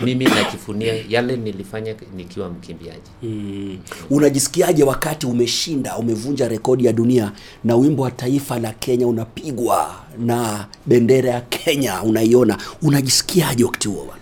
mimi 0.00 0.24
najivunia 0.24 0.94
yale 1.08 1.36
nilifanya 1.36 1.94
nikiwa 2.16 2.50
mkimbiaji. 2.50 3.10
Mm. 3.22 3.78
unajisikiaje 4.10 4.84
wakati 4.84 5.26
umeshinda 5.26 5.96
umevunja 5.96 6.48
rekodi 6.48 6.84
ya 6.84 6.92
dunia 6.92 7.32
na 7.64 7.76
wimbo 7.76 8.02
wa 8.02 8.10
taifa 8.10 8.58
la 8.58 8.72
kenya 8.72 9.06
unapigwa 9.06 9.94
na 10.18 10.66
bendera 10.86 11.30
ya 11.30 11.40
kenya 11.40 12.02
unaiona? 12.02 12.58
Unajisikiaje 12.82 13.64
wakati 13.64 13.88
huo 13.88 14.14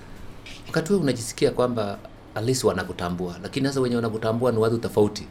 wakati 0.72 0.92
wewe 0.92 1.02
unajisikia 1.02 1.50
kwamba 1.50 1.98
at 2.34 2.44
least 2.44 2.64
wanakutambua 2.64 3.36
lakini 3.42 3.66
sasa 3.68 3.80
wenye 3.80 3.96
wanakutambua 3.96 4.52
ni 4.52 4.58
watu 4.58 4.78
tofauti 4.78 5.26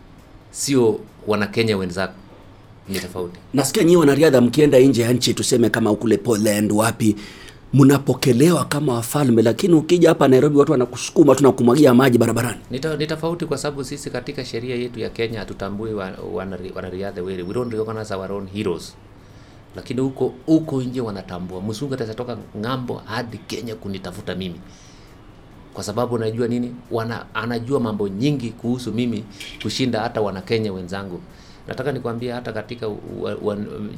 sio 0.51 0.99
wanakenya 1.27 1.77
wenzako 1.77 2.13
ni 2.89 2.99
tofauti. 2.99 3.39
Nasikia 3.53 3.83
nyinyi 3.83 3.97
wanariadha 3.97 4.41
mkienda 4.41 4.79
nje 4.79 5.01
ya 5.01 5.13
nchi 5.13 5.33
tuseme 5.33 5.69
kama 5.69 5.95
kule 5.95 6.17
poland 6.17 6.71
wapi 6.71 7.15
mnapokelewa 7.73 8.65
kama 8.65 8.93
wafalme 8.93 9.41
lakini 9.41 9.73
ukija 9.73 10.09
hapa 10.09 10.27
nairobi 10.27 10.57
watu 10.57 10.71
wanakusukuma 10.71 11.35
tunakumwagia 11.35 11.93
maji 11.93 12.17
barabarani. 12.17 12.59
Ni 12.71 13.07
tofauti 13.07 13.45
kwa 13.45 13.57
sababu 13.57 13.83
sisi 13.83 14.09
katika 14.09 14.45
sheria 14.45 14.75
yetu 14.75 14.99
ya 14.99 15.09
kenya 15.09 15.39
hatutambui 15.39 15.93
wa- 15.93 16.11
wanari- 16.33 16.71
wanariadha 16.75 17.21
wele 17.23 17.43
we 17.43 17.53
don't 17.53 17.73
recognize 17.73 18.13
our 18.15 18.31
own 18.31 18.47
heroes. 18.53 18.93
Lakini 19.75 20.01
huko 20.01 20.33
huko 20.45 20.81
nje 20.81 21.01
wanatambua. 21.01 21.61
Mzungu 21.61 21.93
atatoka 21.93 22.37
ng'ambo 22.57 23.01
hadi 23.05 23.37
kenya 23.37 23.75
kunitafuta 23.75 24.35
mimi 24.35 24.59
kwa 25.73 25.83
sababu 25.83 26.17
najua 26.17 26.47
nini? 26.47 26.75
Wana, 26.91 27.25
anajua 27.35 27.79
mambo 27.79 28.07
nyingi 28.07 28.49
kuhusu 28.49 28.91
mimi 28.93 29.23
kushinda 29.61 29.99
hata 30.01 30.21
wanakenya 30.21 30.73
wenzangu. 30.73 31.21
Nataka 31.67 31.91
nikwambie 31.91 32.31
hata 32.31 32.53
katika 32.53 32.87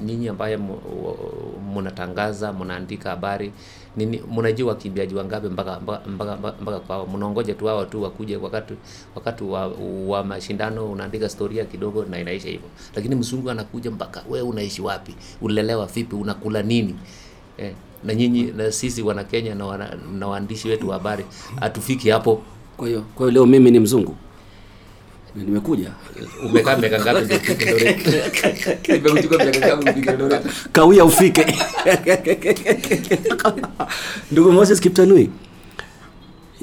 nyinyi 0.05 0.27
ambaye 0.27 0.59
mnatangaza 1.75 2.53
mnaandika 2.53 3.09
habari 3.09 3.51
nini 3.97 4.21
mnajua 4.35 4.69
wakimbiaji 4.69 5.15
wangapi 5.15 5.47
mpaka, 5.47 5.79
mpaka, 6.07 6.37
mpaka 6.61 6.79
kwao. 6.79 7.07
Mnaongoja 7.07 7.53
tu 7.53 7.65
hao 7.65 7.85
tu 7.85 8.03
wakuje 8.03 8.37
wakati 8.37 8.73
wakati 9.15 9.43
wa, 9.43 9.67
wa 10.07 10.23
mashindano 10.23 10.91
unaandika 10.91 11.25
historia 11.25 11.65
kidogo 11.65 12.05
na 12.05 12.19
inaisha 12.19 12.49
hivyo. 12.49 12.69
Lakini 12.95 13.15
mzungu 13.15 13.49
anakuja 13.49 13.91
mpaka 13.91 14.23
we 14.29 14.41
unaishi 14.41 14.81
wapi? 14.81 15.15
Ulelewa 15.41 15.85
vipi? 15.85 16.15
Unakula 16.15 16.61
nini? 16.63 16.95
Eh, 17.57 17.73
na 18.05 18.13
nyinyi 18.15 18.43
na 18.57 18.71
sisi 18.71 19.01
wana 19.01 19.23
Kenya 19.23 19.55
na, 19.55 19.65
wana, 19.65 19.97
na 20.19 20.27
waandishi 20.27 20.67
wetu 20.69 20.87
wa 20.89 20.93
habari 20.93 21.25
hatufiki 21.59 22.09
hapo. 22.09 22.41
kwa 22.77 22.87
hiyo 22.87 23.01
kwa 23.15 23.25
hiyo 23.25 23.31
leo 23.31 23.45
mimi 23.45 23.71
ni 23.71 23.79
mzungu. 23.79 24.15
Nimekuja. 25.35 25.91
Umekaa 26.45 26.77
miaka 26.77 26.99
ngapi? 26.99 27.25
Miaka 27.25 28.51
kawia 30.71 31.05
ufike. 31.05 31.45
Ndugu 34.31 34.51
moses 34.51 34.79
kiptanui 34.79 35.29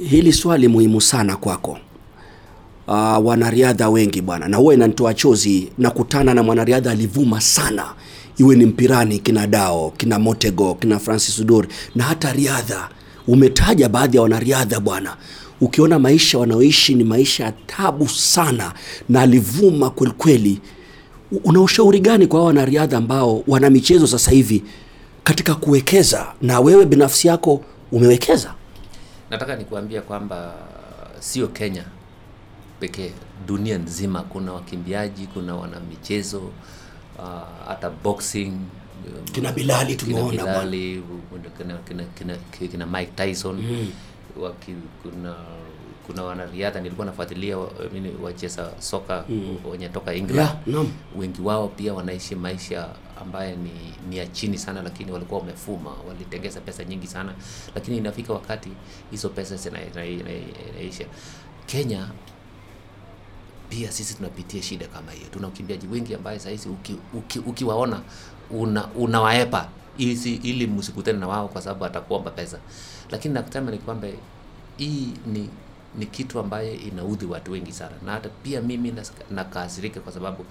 hili 0.08 0.32
swali 0.32 0.68
muhimu 0.68 1.00
sana 1.00 1.36
kwako. 1.36 1.78
Uh, 2.88 3.26
wanariadha 3.26 3.88
wengi 3.90 4.20
bwana 4.22 4.48
na 4.48 4.56
huwa 4.56 4.74
inanitoa 4.74 5.14
chozi 5.14 5.72
nakutana 5.78 6.34
na 6.34 6.42
mwanariadha 6.42 6.90
alivuma 6.90 7.40
sana 7.40 7.84
iwe 8.40 8.56
ni 8.56 8.66
mpirani 8.66 9.18
kina 9.18 9.46
dao 9.46 9.90
kina 9.96 10.18
motego 10.18 10.74
kina 10.74 10.98
francis 10.98 11.38
udori 11.38 11.68
na 11.94 12.04
hata 12.04 12.32
riadha. 12.32 12.88
Umetaja 13.28 13.88
baadhi 13.88 14.16
ya 14.16 14.22
wanariadha 14.22 14.80
bwana. 14.80 15.16
Ukiona 15.60 15.98
maisha 15.98 16.38
wanaoishi 16.38 16.94
ni 16.94 17.04
maisha 17.04 17.44
ya 17.44 17.52
tabu 17.52 18.08
sana 18.08 18.72
na 19.08 19.20
alivuma 19.20 19.90
kwelikweli 19.90 20.60
una 21.44 21.60
ushauri 21.60 22.00
gani 22.00 22.26
kwa 22.26 22.44
wanariadha 22.44 22.96
ambao 22.96 23.42
wana 23.46 23.70
michezo 23.70 24.06
sasa 24.06 24.30
hivi 24.30 24.64
katika 25.24 25.54
kuwekeza 25.54 26.26
na 26.42 26.60
wewe 26.60 26.86
binafsi 26.86 27.28
yako 27.28 27.64
umewekeza? 27.92 28.54
Nataka 29.30 29.56
nikuambia 29.56 30.02
kwamba 30.02 30.54
sio 31.18 31.46
Kenya 31.48 31.84
pekee, 32.80 33.10
dunia 33.46 33.78
nzima. 33.78 34.22
Kuna 34.22 34.52
wakimbiaji, 34.52 35.26
kuna 35.26 35.54
wanamichezo 35.56 36.42
uh, 37.22 37.68
hata 37.68 37.90
boxing 37.90 38.46
um, 39.06 39.24
Kina 39.32 39.52
Bilali 39.52 39.94
tumeona. 39.96 40.30
Bilali, 40.30 41.02
kina, 41.58 41.74
kina, 41.78 42.04
kina, 42.04 42.36
kina, 42.68 42.86
Mike 42.86 43.12
Tyson 43.16 43.56
mm. 43.56 43.92
waki, 44.42 44.74
kuna 45.02 45.34
kuna 46.06 46.22
wanariadha 46.22 46.80
nilikuwa 46.80 47.06
nafuatilia 47.06 47.56
mimi 47.92 48.10
wacheza 48.22 48.70
soka 48.78 49.24
mm. 49.28 49.56
wenye 49.70 49.88
toka 49.88 50.14
England 50.14 50.38
Yeah, 50.66 50.84
wengi 51.16 51.40
wao 51.42 51.68
pia 51.68 51.94
wanaishi 51.94 52.34
maisha 52.34 52.88
ambaye 53.22 53.56
ni, 53.56 53.70
ni 54.08 54.16
ya 54.18 54.26
chini 54.26 54.58
sana 54.58 54.82
lakini 54.82 55.12
walikuwa 55.12 55.40
wamefuma 55.40 55.90
walitengeza 56.08 56.60
pesa 56.60 56.84
nyingi 56.84 57.06
sana 57.06 57.34
lakini 57.74 57.96
inafika 57.96 58.32
wakati 58.32 58.68
hizo 59.10 59.28
pesa 59.28 59.56
zina- 59.56 59.78
ina- 59.92 60.06
ina- 60.06 60.30
inaisha 60.78 61.04
kenya 61.66 62.08
pia 63.70 63.92
sisi 63.92 64.14
tunapitia 64.14 64.62
shida 64.62 64.86
kama 64.86 65.12
hiyo. 65.12 65.26
Tuna 65.32 65.46
wakimbiaji 65.46 65.86
wengi 65.86 66.14
ambaye 66.14 66.38
sahizi 66.38 66.68
ukiwaona 66.68 67.06
uki, 67.14 67.38
uki 67.38 67.64
una, 68.50 68.88
unawaepa 68.94 69.68
ili, 69.98 70.34
ili 70.34 70.66
msikutane 70.66 71.18
na 71.18 71.28
wao 71.28 71.48
kwa 71.48 71.62
sababu 71.62 71.84
atakuomba 71.84 72.30
pesa. 72.30 72.58
Lakini 73.10 73.34
nakusema 73.34 73.70
ni 73.70 73.78
kwamba 73.78 74.08
hii 74.76 75.08
ni 75.26 75.48
ni 75.98 76.06
kitu 76.06 76.38
ambaye 76.40 76.74
inaudhi 76.74 77.26
watu 77.26 77.52
wengi 77.52 77.72
sana. 77.72 77.96
Na 78.06 78.12
hata 78.12 78.28
pia 78.28 78.60
mimi 78.60 78.94
nakasirika 79.30 80.00
kwa 80.00 80.12
sababu 80.12 80.44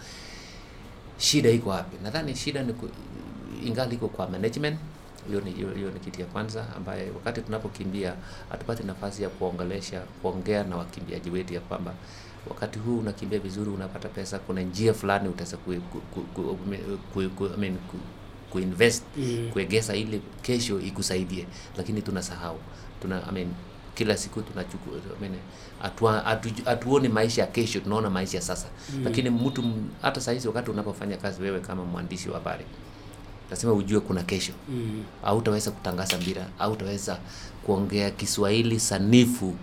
shida 1.17 1.49
iko 1.49 1.69
wapi? 1.69 1.97
Nadhani 2.03 2.35
shida 2.35 2.63
ni 2.63 2.73
ingali 3.65 3.95
iko 3.95 4.07
kwa 4.07 4.29
management. 4.29 4.77
Hiyo 5.27 5.41
ni, 5.41 5.51
hiyo 5.51 5.91
ni 5.93 5.99
kitu 5.99 6.21
ya 6.21 6.27
kwanza 6.27 6.65
ambaye 6.77 7.11
wakati 7.11 7.41
tunapokimbia 7.41 8.15
hatupati 8.51 8.83
nafasi 8.83 9.23
ya 9.23 9.29
kuongelesha 9.29 9.99
kuongea 10.21 10.63
na 10.63 10.75
wakimbiaji 10.77 11.29
wetu 11.29 11.53
ya 11.53 11.59
kwamba 11.59 11.93
wakati 12.49 12.79
huu 12.79 12.99
unakimbia 12.99 13.39
vizuri 13.39 13.69
unapata 13.69 14.09
pesa 14.09 14.39
kuna 14.39 14.61
njia 14.61 14.93
fulani 14.93 15.29
utaweza 15.29 15.57
ku, 15.57 15.73
ku, 15.73 15.99
ku, 15.99 16.21
ku, 16.21 16.57
ku, 17.13 17.29
ku, 17.29 17.45
I 17.45 17.57
mean, 17.57 17.75
ku, 17.77 17.97
kuinvest 18.49 19.03
mm. 19.17 19.49
kuegeza 19.53 19.95
ili 19.95 20.21
kesho 20.41 20.79
ikusaidie 20.79 21.45
lakini 21.77 22.01
tunasahau 22.01 22.57
tuna 23.01 23.27
I 23.29 23.31
mean, 23.33 23.47
kila 23.95 24.17
siku 24.17 24.41
tunachukua 24.41 24.93
I 24.97 25.21
mean, 25.21 25.33
hatua- 25.83 26.21
hatu- 26.21 26.65
hatuoni 26.65 27.07
maisha 27.07 27.41
ya 27.41 27.47
kesho 27.47 27.79
tunaona 27.79 28.09
maisha 28.09 28.37
ya 28.37 28.41
sasa 28.43 28.67
mm. 28.95 29.03
lakini 29.03 29.29
mtu 29.29 29.63
hata 30.01 30.21
saa 30.21 30.31
hizi 30.31 30.47
wakati 30.47 30.71
unapofanya 30.71 31.17
kazi 31.17 31.41
wewe 31.41 31.59
kama 31.59 31.85
mwandishi 31.85 32.29
wa 32.29 32.35
habari 32.35 32.65
lazima 33.51 33.73
ujue 33.73 33.99
kuna 33.99 34.23
kesho 34.23 34.53
mm. 34.69 35.03
utaweza 35.37 35.71
kutangaza 35.71 36.17
mpira 36.17 36.47
utaweza 36.71 37.19
kuongea 37.65 38.11
kiswahili 38.11 38.79
sanifu 38.79 39.55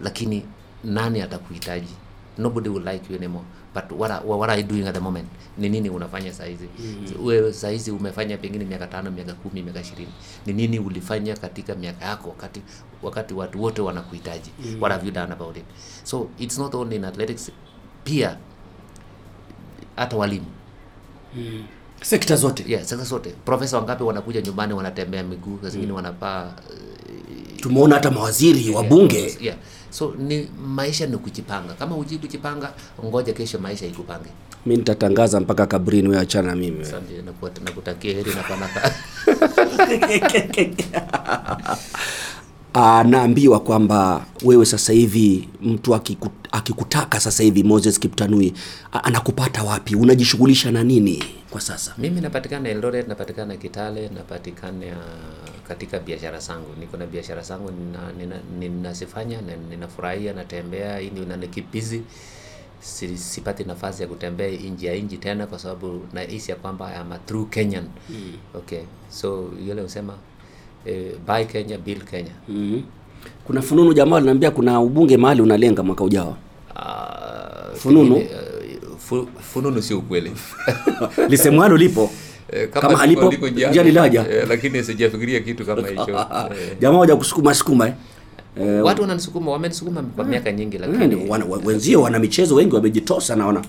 lakini 0.00 0.42
nani 0.84 1.20
atakuhitaji 1.22 1.94
nobody 2.38 2.68
will 2.68 2.84
like 2.92 3.10
you 3.12 3.16
anymore. 3.18 3.44
But 3.74 3.92
what, 3.92 4.10
are- 4.10 4.24
what 4.26 4.50
are 4.50 4.60
you 4.60 4.66
doing 4.66 4.86
at 4.86 4.94
the 4.94 5.00
moment 5.00 5.28
ni 5.58 5.68
nini 5.68 5.90
unafanya 5.90 6.32
saizi? 6.32 6.68
Mm. 6.78 7.26
wewe 7.26 7.52
saizi 7.52 7.90
umefanya 7.90 8.36
pengine 8.36 8.64
miaka 8.64 8.86
tano 8.86 9.10
miaka 9.10 9.32
kumi 9.34 9.62
miaka 9.62 9.80
ishirini. 9.80 10.12
Ni 10.46 10.52
nini 10.52 10.78
ulifanya 10.78 11.36
katika 11.36 11.74
miaka 11.74 12.04
yako 12.04 12.28
wakati, 12.28 12.62
wakati 13.02 13.34
watu 13.34 13.62
wote 13.62 13.82
wanakuhitaji? 13.82 14.50
Mm. 14.64 14.82
what 14.82 14.92
have 14.92 15.06
you 15.06 15.12
done 15.12 15.32
about 15.32 15.56
it? 15.56 15.64
So 16.04 16.28
it's 16.38 16.58
not 16.58 16.74
only 16.74 16.96
in 16.96 17.04
athletics 17.04 17.50
pia 18.04 18.36
hata 19.96 20.16
walimu. 20.16 20.46
Sekta 22.02 22.36
zote. 22.36 22.64
Yeah, 22.68 22.84
sekta 22.84 23.04
zote. 23.04 23.30
Profesa 23.44 23.78
wangapi 23.78 24.02
wanakuja 24.02 24.40
nyumbani 24.40 24.72
wanatembea 24.72 25.22
miguu 25.22 25.58
saa 25.62 25.68
zingine 25.68 25.92
wanapaa 25.92 26.52
tumeona 27.60 27.94
hata 27.94 28.10
mawaziri 28.10 28.70
wabunge. 28.70 29.36
yeah. 29.40 29.56
So 29.94 30.14
ni 30.18 30.48
maisha 30.66 31.06
ni 31.06 31.16
kujipanga 31.16 31.74
kama 31.74 31.94
hujui 31.96 32.18
kujipanga 32.18 32.72
ngoja 33.04 33.32
kesho 33.32 33.58
maisha 33.58 33.86
ikupange 33.86 34.28
mi 34.66 34.76
nitatangaza 34.76 35.40
mpaka 35.40 35.66
kabrini 35.66 36.08
we 36.08 36.18
achana 36.18 36.48
na 36.48 36.56
mimi 36.56 36.86
nakutakia 37.64 38.14
heri 38.14 38.34
na 38.34 38.42
panaka 38.42 38.94
Ah, 42.76 43.04
naambiwa 43.04 43.60
kwamba 43.60 44.26
wewe 44.44 44.66
sasa 44.66 44.92
hivi 44.92 45.48
mtu 45.62 45.94
akiku, 45.94 46.28
akikutaka 46.52 47.20
sasa 47.20 47.42
hivi 47.42 47.62
Moses 47.62 48.00
Kiptanui 48.00 48.54
anakupata 48.92 49.62
wapi? 49.62 49.96
Unajishughulisha 49.96 50.70
na 50.70 50.84
nini 50.84 51.24
kwa 51.50 51.60
sasa? 51.60 51.94
mimi 51.98 52.20
napatikana 52.20 52.68
Eldoret 52.68 53.08
napatikana 53.08 53.56
Kitale 53.56 54.08
napatikana 54.08 54.96
katika 55.68 55.98
biashara 55.98 56.38
zangu. 56.38 56.68
Niko 56.80 56.96
na 56.96 57.06
biashara 57.06 57.42
zangu 57.42 57.70
nina- 57.70 58.12
nina- 58.18 58.42
na 59.42 59.56
ninafurahia 59.70 60.32
natembea 60.32 60.98
hii 60.98 61.10
ni 61.10 61.20
si, 62.80 63.18
sipati 63.18 63.64
nafasi 63.64 64.02
ya 64.02 64.08
kutembea 64.08 64.48
nje 64.50 64.86
ya 64.86 64.94
nchi 64.94 65.16
tena 65.16 65.46
kwa 65.46 65.58
sababu 65.58 66.00
nahisi 66.12 66.50
ya 66.50 66.56
kwamba 66.56 66.86
I 66.88 66.96
am 66.96 67.12
a 67.12 67.18
true 67.18 67.44
Kenyan. 67.50 67.84
Okay. 68.54 68.82
So 69.10 69.50
yule 69.68 69.82
usema 69.82 70.14
eh, 70.86 71.12
buy 71.26 71.44
Kenya 71.44 71.78
build 71.78 72.04
Kenya. 72.04 72.32
Mm 72.48 72.82
Kuna 73.46 73.62
fununu 73.62 73.92
jamaa 73.94 74.16
aliniambia 74.16 74.50
kuna 74.50 74.80
ubunge 74.80 75.16
mahali 75.16 75.42
unalenga 75.42 75.82
mwaka 75.82 76.04
ujao. 76.04 76.36
Uh, 76.76 77.76
Fununu? 77.76 78.14
kini, 78.14 78.24
uh, 78.92 78.98
fu, 78.98 79.28
fununu 79.52 79.82
sio 79.82 79.98
ukweli. 79.98 80.32
Lisemwalo 81.30 81.76
lipo. 81.76 82.10
Eh, 82.54 82.68
Kama 82.70 82.96
halipo, 82.98 83.30
liko 83.30 83.48
njiani 83.48 83.92
laja. 83.92 84.26
eh, 84.30 84.46
lakini 84.48 84.84
sijafikiria 84.84 85.40
kitu 85.40 85.66
kama 85.66 85.88
hicho 85.88 86.10
eh. 86.10 86.76
jamaa 86.80 86.98
waja 86.98 87.16
kusukuma 87.16 87.54
sukuma 87.54 87.86
eh. 87.88 87.94
Watu 88.84 89.02
wananisukuma 89.02 89.50
wamenisukuma 89.52 90.02
kwa 90.02 90.24
miaka 90.24 90.52
nyingi 90.52 90.78
lakini 90.78 91.30
wana, 91.30 91.44
wa- 91.44 91.60
wenzio 91.64 92.02
wana 92.02 92.18
michezo 92.18 92.54
wengi 92.54 92.74
wamejitosa 92.74 93.36
naona. 93.36 93.62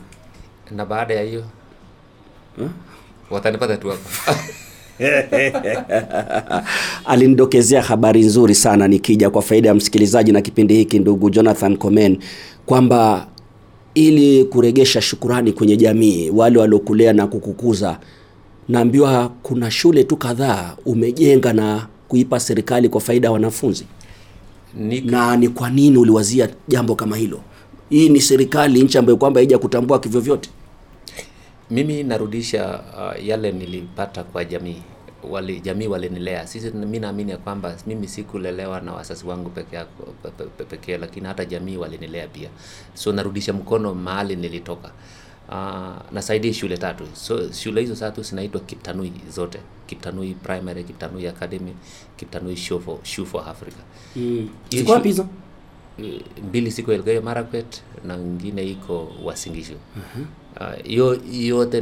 na 0.71 0.85
baada 0.85 1.13
ya 1.13 1.23
hiyo 1.23 1.43
watanipata 3.29 3.77
tu 3.77 3.89
hapa 3.89 4.35
alinidokezea 7.05 7.81
habari 7.81 8.21
nzuri 8.21 8.55
sana 8.55 8.87
nikija 8.87 9.29
kwa 9.29 9.41
faida 9.41 9.69
ya 9.69 9.75
msikilizaji 9.75 10.31
na 10.31 10.41
kipindi 10.41 10.73
hiki 10.75 10.99
ndugu 10.99 11.29
Jonathan 11.29 11.77
Komen 11.77 12.17
kwamba 12.65 13.27
ili 13.95 14.43
kuregesha 14.45 15.01
shukurani 15.01 15.51
kwenye 15.53 15.77
jamii 15.77 16.29
wale 16.29 16.59
waliokulea 16.59 17.13
na 17.13 17.27
kukukuza 17.27 17.99
naambiwa 18.67 19.29
kuna 19.43 19.71
shule 19.71 20.03
tu 20.03 20.17
kadhaa 20.17 20.75
umejenga 20.85 21.53
na 21.53 21.87
kuipa 22.07 22.39
serikali 22.39 22.89
kwa 22.89 23.01
faida 23.01 23.27
ya 23.27 23.31
wanafunzi? 23.31 23.85
Ni- 24.73 25.01
na 25.01 25.37
ni 25.37 25.49
kwa 25.49 25.69
nini 25.69 25.97
uliwazia 25.97 26.49
jambo 26.67 26.95
kama 26.95 27.17
hilo? 27.17 27.41
Hii 27.89 28.09
ni 28.09 28.21
serikali 28.21 28.83
nchi 28.83 28.97
ambayo 28.97 29.17
kwamba 29.17 29.39
haija 29.39 29.57
kutambua 29.57 29.99
kivyovyote. 29.99 30.49
Mimi 31.71 32.03
narudisha 32.03 32.79
uh, 32.97 33.25
yale 33.25 33.51
nilipata 33.51 34.23
kwa 34.23 34.45
jamii. 34.45 34.81
Wali, 35.29 35.59
jamii 35.59 35.87
walinilea. 35.87 36.47
Sisi 36.47 36.71
mi 36.71 36.99
naamini 36.99 37.31
ya 37.31 37.37
kwamba 37.37 37.75
mimi 37.87 38.07
sikulelewa 38.07 38.81
na 38.81 38.93
wazazi 38.93 39.25
wangu 39.27 39.49
peke 39.49 39.75
yako 39.75 40.03
pe- 40.23 40.29
pe- 40.37 40.43
pe- 40.57 40.63
pekee 40.63 40.97
lakini 40.97 41.27
hata 41.27 41.45
jamii 41.45 41.77
walinilea 41.77 42.27
pia. 42.27 42.49
So 42.93 43.11
narudisha 43.11 43.53
mkono 43.53 43.93
mahali 43.93 44.35
nilitoka 44.35 44.91
uh, 45.49 45.95
nasaidia 46.11 46.53
shule 46.53 46.77
tatu. 46.77 47.03
So 47.13 47.51
shule 47.51 47.81
hizo 47.81 47.95
tatu 47.95 48.23
zinaitwa 48.23 48.61
kiptanui 48.61 49.11
zote. 49.29 49.59
Kiptanui 49.87 50.33
primary 50.33 50.83
kiptanui 50.83 51.27
academy 51.27 51.73
kiptanui 52.17 52.55
shoe 53.03 53.25
for 53.25 53.49
africa. 53.49 53.79
Mm. 54.15 54.49
Ziko 54.69 54.91
wapi 54.91 55.07
hizo? 55.07 55.27
Eh, 56.03 56.21
mbili 56.47 56.71
siko 56.71 56.93
Elgeyo 56.93 57.21
Marakwet 57.21 57.81
na 58.05 58.17
nyingine 58.17 58.63
iko 58.69 59.11
Wasingishu. 59.23 59.73
Ah, 60.59 60.73
hiyo 60.83 61.21
yote 61.31 61.81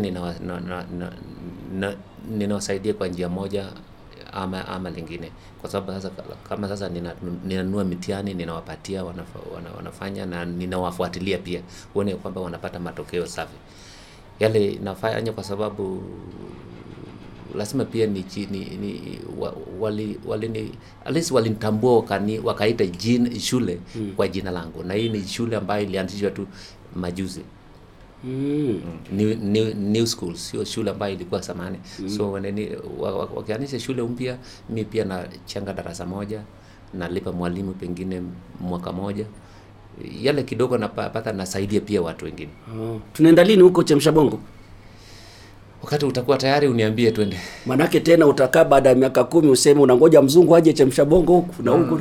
na- 1.00 1.14
na- 1.80 1.96
ninawasaidia 2.38 2.94
kwa 2.94 3.08
njia 3.08 3.30
moja 3.30 3.68
ama 4.34 4.68
ama 4.68 4.90
lingine, 4.90 5.32
kwa 5.62 5.70
sababu 5.70 5.92
sasa 6.02 6.10
kama 6.50 6.68
sasa 6.68 6.90
ninanunua 7.46 7.84
mitihani 7.84 8.34
ninawapatia 8.34 9.04
wanafa, 9.04 9.40
wana, 9.56 9.70
wanafanya 9.78 10.26
na 10.26 10.46
ninawafuatilia 10.46 11.38
pia 11.38 11.62
uone 11.96 12.16
kwamba 12.16 12.42
wanapata 12.42 12.80
matokeo 12.80 13.26
safi. 13.26 13.58
Yale 14.40 14.80
nafanya 14.84 15.32
kwa 15.32 15.44
sababu 15.44 16.04
lazima 17.56 17.86
pia 17.86 18.08
ni, 18.08 18.26
ni, 18.52 18.60
ni 18.60 19.20
wali, 19.80 20.20
wali 20.26 20.48
ni, 20.50 20.72
at 21.06 21.14
least 21.14 21.32
walinitambua 21.32 21.96
wakani, 21.96 22.40
wakaita 22.40 22.86
jina, 22.86 23.40
shule 23.40 23.80
mm. 23.96 24.14
kwa 24.16 24.28
jina 24.28 24.52
langu 24.52 24.84
na 24.84 24.94
hii 24.94 25.10
ni 25.10 25.28
shule 25.28 25.56
ambayo 25.56 25.84
ilianzishwa 25.84 26.32
tu 26.32 26.48
majuzi 26.96 27.42
mm. 28.24 28.82
new, 29.12 29.36
new, 29.36 29.74
new 29.74 30.06
school 30.06 30.36
sio 30.36 30.66
shule 30.66 30.92
ambayo 30.92 31.14
ilikuwa 31.14 31.44
samani 31.44 31.78
mm. 32.00 32.10
so 32.10 32.32
wanani, 32.32 32.70
wa- 33.00 33.16
wa- 33.18 33.30
wakianzisha 33.36 33.80
shule 33.80 34.02
mpya 34.04 34.38
mi 34.70 34.84
pia 34.86 35.06
nachanga 35.06 35.74
darasa 35.74 36.06
moja 36.06 36.42
nalipa 36.94 37.32
mwalimu 37.32 37.72
pengine 37.74 38.22
mwaka 38.60 38.92
moja. 38.92 39.26
Yale 40.22 40.44
kidogo 40.44 40.78
napata 40.78 41.34
nasaidia 41.34 41.82
pia 41.82 42.02
watu 42.02 42.26
wengine. 42.26 42.50
Oh. 42.82 43.00
tunaenda 43.14 43.44
lini 43.44 43.64
huko 43.64 43.84
chemsha 43.84 44.12
bongo? 44.12 44.40
Wakati 45.84 46.06
utakuwa 46.06 46.38
tayari 46.38 46.68
uniambie 46.68 47.12
twende. 47.12 47.38
Manake 47.66 48.00
tena 48.00 48.28
utakaa 48.28 48.64
baada 48.66 48.90
ya 48.90 48.96
miaka 48.96 49.24
kumi 49.24 49.50
useme 49.50 49.82
unangoja 49.82 50.22
mzungu 50.22 50.56
aje 50.56 50.74
chemsha 50.74 51.06
bongo 51.06 51.34
huku 51.36 51.64
na 51.64 51.72
huku 51.72 52.00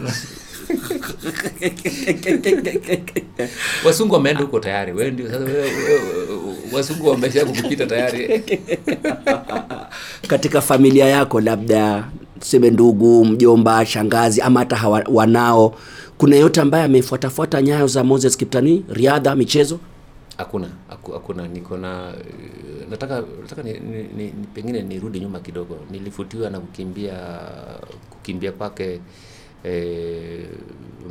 wasungu 3.86 4.14
wameenda 4.14 4.42
huko 4.42 4.60
tayari. 4.60 4.92
Wewe 4.92 5.10
ndio 5.10 5.26
sasa 5.30 5.44
wewe- 5.44 5.70
wasungu 6.72 7.08
wamesha 7.08 7.44
kukupita 7.44 7.86
tayari. 7.86 8.42
Katika 10.28 10.60
familia 10.60 11.06
yako 11.06 11.40
labda 11.40 12.08
tuseme 12.40 12.70
ndugu 12.70 13.24
mjomba 13.24 13.86
shangazi 13.86 14.40
ama 14.40 14.60
hata 14.60 14.76
hawa- 14.76 15.04
wanao 15.12 15.74
kuna 16.18 16.36
yote 16.36 16.60
ambaye 16.60 16.84
amefuatafuata 16.84 17.62
nyayo 17.62 17.86
za 17.86 18.04
moses 18.04 18.36
kiptani? 18.36 18.84
Riadha 18.92 19.34
michezo? 19.36 19.78
Hakuna 20.36 20.68
hakuna. 20.88 21.48
Niko 21.48 21.76
na 21.76 22.12
eh, 22.18 22.86
nataka 22.90 23.22
nataka 23.42 23.62
ni, 23.62 23.72
ni, 23.72 24.02
ni, 24.16 24.24
ni, 24.24 24.46
pengine 24.54 24.82
nirudi 24.82 25.20
nyuma 25.20 25.40
kidogo. 25.40 25.76
Nilifutiwa 25.90 26.50
na 26.50 26.60
kukimbia 26.60 27.14
kukimbia 28.10 28.52
kwake 28.52 29.00
eh, 29.64 30.46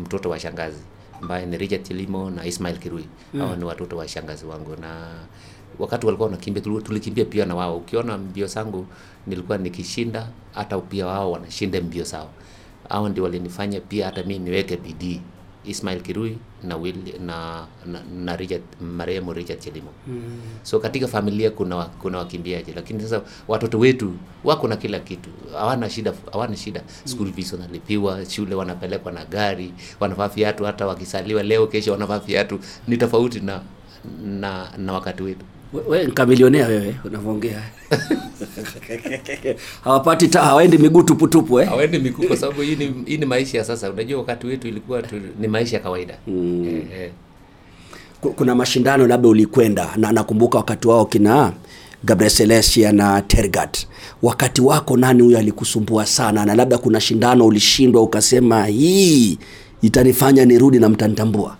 mtoto 0.03 0.29
wa 0.29 0.39
shangazi 0.39 0.79
ambaye 1.21 1.45
ni 1.45 1.57
Richard 1.57 1.83
Chilimo 1.83 2.29
na 2.29 2.45
Ismail 2.45 2.77
Kirui. 2.77 3.05
Hao 3.37 3.55
ni 3.55 3.63
watoto 3.65 3.97
wa 3.97 4.07
shangazi 4.07 4.45
wangu. 4.45 4.75
Na 4.81 5.07
wakati 5.79 6.05
walikuwa 6.05 6.29
wanakimbia 6.29 6.61
tulikimbia 6.61 7.25
pia 7.25 7.45
na 7.45 7.55
wao. 7.55 7.77
Ukiona 7.77 8.17
mbio 8.17 8.47
zangu 8.47 8.85
nilikuwa 9.27 9.57
nikishinda 9.57 10.27
hata 10.53 10.77
pia 10.79 11.05
wao 11.07 11.31
wanashinda 11.31 11.81
mbio 11.81 12.03
zao. 12.03 12.29
Hao 12.89 13.09
ndio 13.09 13.23
walinifanya 13.23 13.79
pia 13.79 14.05
hata 14.05 14.23
mimi 14.23 14.39
niweke 14.39 14.77
bidii 14.77 15.21
Ismail 15.65 16.01
Kirui 16.01 16.37
na 16.63 16.75
Will, 16.77 16.95
na, 17.19 17.65
na, 17.85 17.99
na 18.25 18.35
Richard, 18.35 18.61
marehemu 18.81 19.33
Richard 19.33 19.59
Chelimo 19.59 19.89
mm. 20.07 20.21
so 20.63 20.79
katika 20.79 21.07
familia 21.07 21.51
kuna 21.51 21.83
kuna 21.85 22.17
wakimbiaji. 22.17 22.71
Lakini 22.75 23.01
sasa 23.01 23.21
watoto 23.47 23.79
wetu 23.79 24.13
wako 24.43 24.67
na 24.67 24.75
kila 24.75 24.99
kitu. 24.99 25.29
Hawana 25.53 25.89
shida 25.89 26.13
hawana 26.31 26.55
shida. 26.55 26.81
School 27.05 27.33
fees 27.33 27.53
wanalipiwa 27.53 28.25
shule 28.25 28.55
wanapelekwa 28.55 29.11
na 29.11 29.25
gari 29.25 29.73
wanavaa 29.99 30.27
viatu 30.27 30.63
hata 30.65 30.87
wakisaliwa 30.87 31.43
leo 31.43 31.67
kesho 31.67 31.91
wanavaa 31.91 32.19
viatu. 32.19 32.59
Ni 32.87 32.97
tofauti 32.97 33.39
na 33.39 33.61
na, 34.25 34.71
na 34.77 34.93
wakati 34.93 35.23
wetu. 35.23 35.45
Wewe 35.73 35.87
we 35.89 36.03
nkamilionea 36.07 36.67
wewe 36.67 36.95
unavyoongea 37.05 37.61
hawapati 39.83 40.27
ta 40.27 40.41
hawaendi 40.41 40.77
miguu 40.77 41.03
tuputupu 41.03 41.59
eh? 41.59 41.67
hawaendi 41.69 41.99
miguu 41.99 42.23
kwa 42.27 42.37
sababu 42.37 42.61
hii 42.61 42.75
ni, 42.75 42.93
hii 43.05 43.17
ni 43.17 43.25
maisha 43.25 43.57
ya 43.57 43.63
sasa 43.63 43.91
unajua 43.91 44.19
wakati 44.19 44.47
wetu 44.47 44.67
ilikuwa 44.67 45.01
tu, 45.01 45.15
ni 45.39 45.47
maisha 45.47 45.77
ya 45.77 45.83
kawaida 45.83 46.17
mm. 46.27 46.65
eh, 46.67 47.01
eh. 47.01 47.11
Kuna 48.35 48.55
mashindano 48.55 49.07
labda 49.07 49.29
ulikwenda 49.29 49.89
na 49.97 50.11
nakumbuka 50.11 50.57
wakati 50.57 50.87
wao 50.87 51.05
kina 51.05 51.53
Gabriel 52.03 52.31
Celestia 52.33 52.91
na 52.91 53.21
Tergat. 53.21 53.87
Wakati 54.21 54.61
wako 54.61 54.97
nani 54.97 55.23
huyo 55.23 55.37
alikusumbua 55.39 56.05
sana, 56.05 56.45
na 56.45 56.55
labda 56.55 56.77
kuna 56.77 57.01
shindano 57.01 57.45
ulishindwa 57.45 58.01
ukasema 58.01 58.65
hii 58.65 59.37
itanifanya 59.81 60.45
nirudi 60.45 60.79
na 60.79 60.89
mtanitambua? 60.89 61.57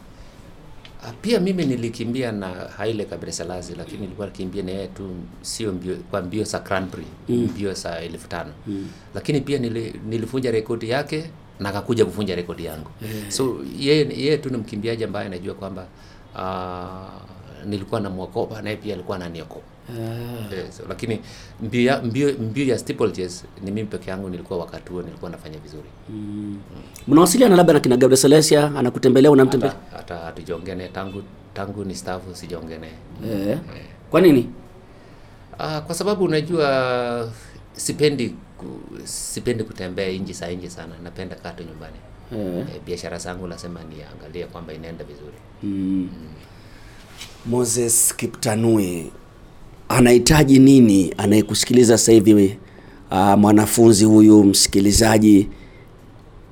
Ah, 1.04 1.12
Pia 1.22 1.40
mimi 1.40 1.66
nilikimbia 1.66 2.32
na 2.32 2.48
Haile 2.48 3.08
Selassie 3.32 3.76
lakini 3.76 3.98
nilikuwa 4.02 4.28
nakimbia 4.28 4.64
na 4.64 4.72
yeye 4.72 4.88
tu 4.88 5.10
sio 5.42 5.72
mbio 5.74 5.96
kwa 5.96 6.22
mbio 6.22 6.44
za 6.44 6.60
Grand 6.60 6.90
Prix, 6.92 7.08
mbio 7.30 7.74
za 7.74 8.00
elfu 8.00 8.28
tano. 8.28 8.52
Lakini 9.16 9.42
pia 9.42 9.60
nili, 9.60 9.94
nilivunja 10.10 10.52
rekodi 10.52 10.90
yake 10.90 11.30
na 11.60 11.70
akakuja 11.70 12.06
kuvunja 12.06 12.36
rekodi 12.36 12.66
yangu. 12.66 12.90
So 13.30 13.58
yeye 13.80 14.08
yeye 14.10 14.38
tu 14.38 14.50
ni 14.50 14.58
mkimbiaji 14.58 15.04
ambaye 15.04 15.26
anajua 15.28 15.54
kwamba 15.56 15.86
uh, 16.36 17.68
nilikuwa 17.70 18.02
namwokopa 18.02 18.62
naye 18.62 18.76
pia 18.76 18.94
alikuwa 18.94 19.18
ananiokopa. 19.18 19.66
Eh, 19.98 20.72
so, 20.72 20.84
lakini 20.90 21.20
mbio 21.62 21.82
ya, 21.82 22.02
mbio, 22.02 22.34
mbio 22.40 22.66
ya 22.66 22.78
steeplechase 22.80 23.46
ni 23.64 23.72
mimi 23.72 23.88
peke 23.88 24.10
yangu 24.10 24.30
nilikuwa 24.30 24.60
wakati 24.60 24.90
huo 24.92 25.02
nilikuwa 25.02 25.32
nafanya 25.32 25.58
vizuri. 25.60 25.88
Mnawasiliana 27.08 27.56
labda 27.56 27.74
na 27.74 27.80
kina 27.80 27.98
Gabriel 27.98 28.18
Selesia 28.22 28.66
anakutembelea 28.76 29.32
unamtembelea? 29.32 29.76
Hata 29.96 30.18
hatujaongea 30.18 30.76
naye 30.76 30.90
tangu 30.90 31.24
tangu 31.54 31.84
ni 31.86 31.96
stafu 31.96 32.36
sijaongea 32.36 32.78
naye. 32.80 32.94
Eh. 33.52 33.58
kwa 34.10 34.22
nini? 34.22 34.50
Ah, 35.60 35.82
kwa 35.82 35.96
sababu 35.96 36.24
unajua 36.24 37.32
sipendi 37.74 38.36
ku, 38.58 38.66
sipendi 39.04 39.64
kutembea 39.64 40.10
nje 40.12 40.34
saa 40.34 40.48
nje 40.52 40.70
sana 40.70 40.96
napenda 41.04 41.36
kaa 41.36 41.52
tu 41.52 41.64
nyumbani. 41.64 41.96
Yeah. 42.36 42.60
eh, 42.76 42.82
biashara 42.86 43.18
zangu 43.18 43.48
lazima 43.48 43.80
niangalie 43.84 44.46
kwamba 44.46 44.74
inaenda 44.74 45.04
vizuri. 45.06 45.38
Moses 47.46 48.16
Kiptanui 48.16 49.12
anahitaji 49.98 50.60
nini 50.60 51.14
anayekusikiliza 51.18 51.98
sasa 51.98 52.12
hivi 52.12 52.58
uh, 53.12 53.34
mwanafunzi 53.38 54.06
huyu 54.06 54.44
msikilizaji 54.44 55.48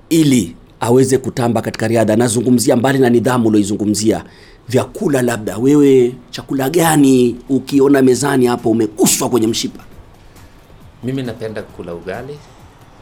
ili 0.10 0.56
aweze 0.80 1.18
kutamba 1.18 1.62
katika 1.62 1.88
riadha. 1.88 2.14
Anazungumzia 2.14 2.76
mbali 2.76 3.00
na 3.00 3.10
nidhamu 3.10 3.48
ulioizungumzia 3.48 4.24
vyakula 4.70 5.22
labda. 5.22 5.58
Wewe 5.58 6.16
chakula 6.32 6.70
gani 6.70 7.36
ukiona 7.50 8.02
mezani 8.02 8.46
hapo 8.46 8.70
umeguswa 8.72 9.30
kwenye 9.30 9.48
mshipa? 9.48 9.84
Mimi 11.04 11.24
napenda 11.24 11.62
kula 11.62 11.94
ugali. 11.94 12.38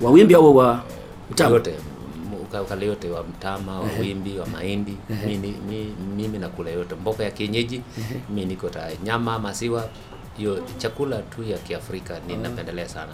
Wa 0.02 0.12
wimbi 0.12 0.34
au 0.36 0.56
wa 0.58 0.84
mtama? 1.32 1.50
Yote. 1.56 1.70
M- 1.72 2.84
yote 2.84 3.10
wa 3.10 3.24
mtama 3.24 3.80
wa 3.80 3.90
wimbi 4.02 4.38
wa 4.40 4.48
mahindi. 4.48 4.94
Mimi, 5.28 5.54
mimi, 5.70 5.94
mimi 6.18 6.38
nakula 6.38 6.70
yote. 6.72 6.96
Mboga 7.02 7.24
ya 7.24 7.32
kienyeji 7.32 7.82
mi 8.36 8.46
niko 8.46 8.70
tayari. 8.70 8.98
Nyama 9.04 9.40
maziwa 9.40 9.90
hiyo 10.38 10.60
chakula 10.78 11.18
tu 11.22 11.44
ya 11.44 11.58
kiafrika 11.58 12.20
ninapendelea 12.28 12.90
sana. 12.90 13.14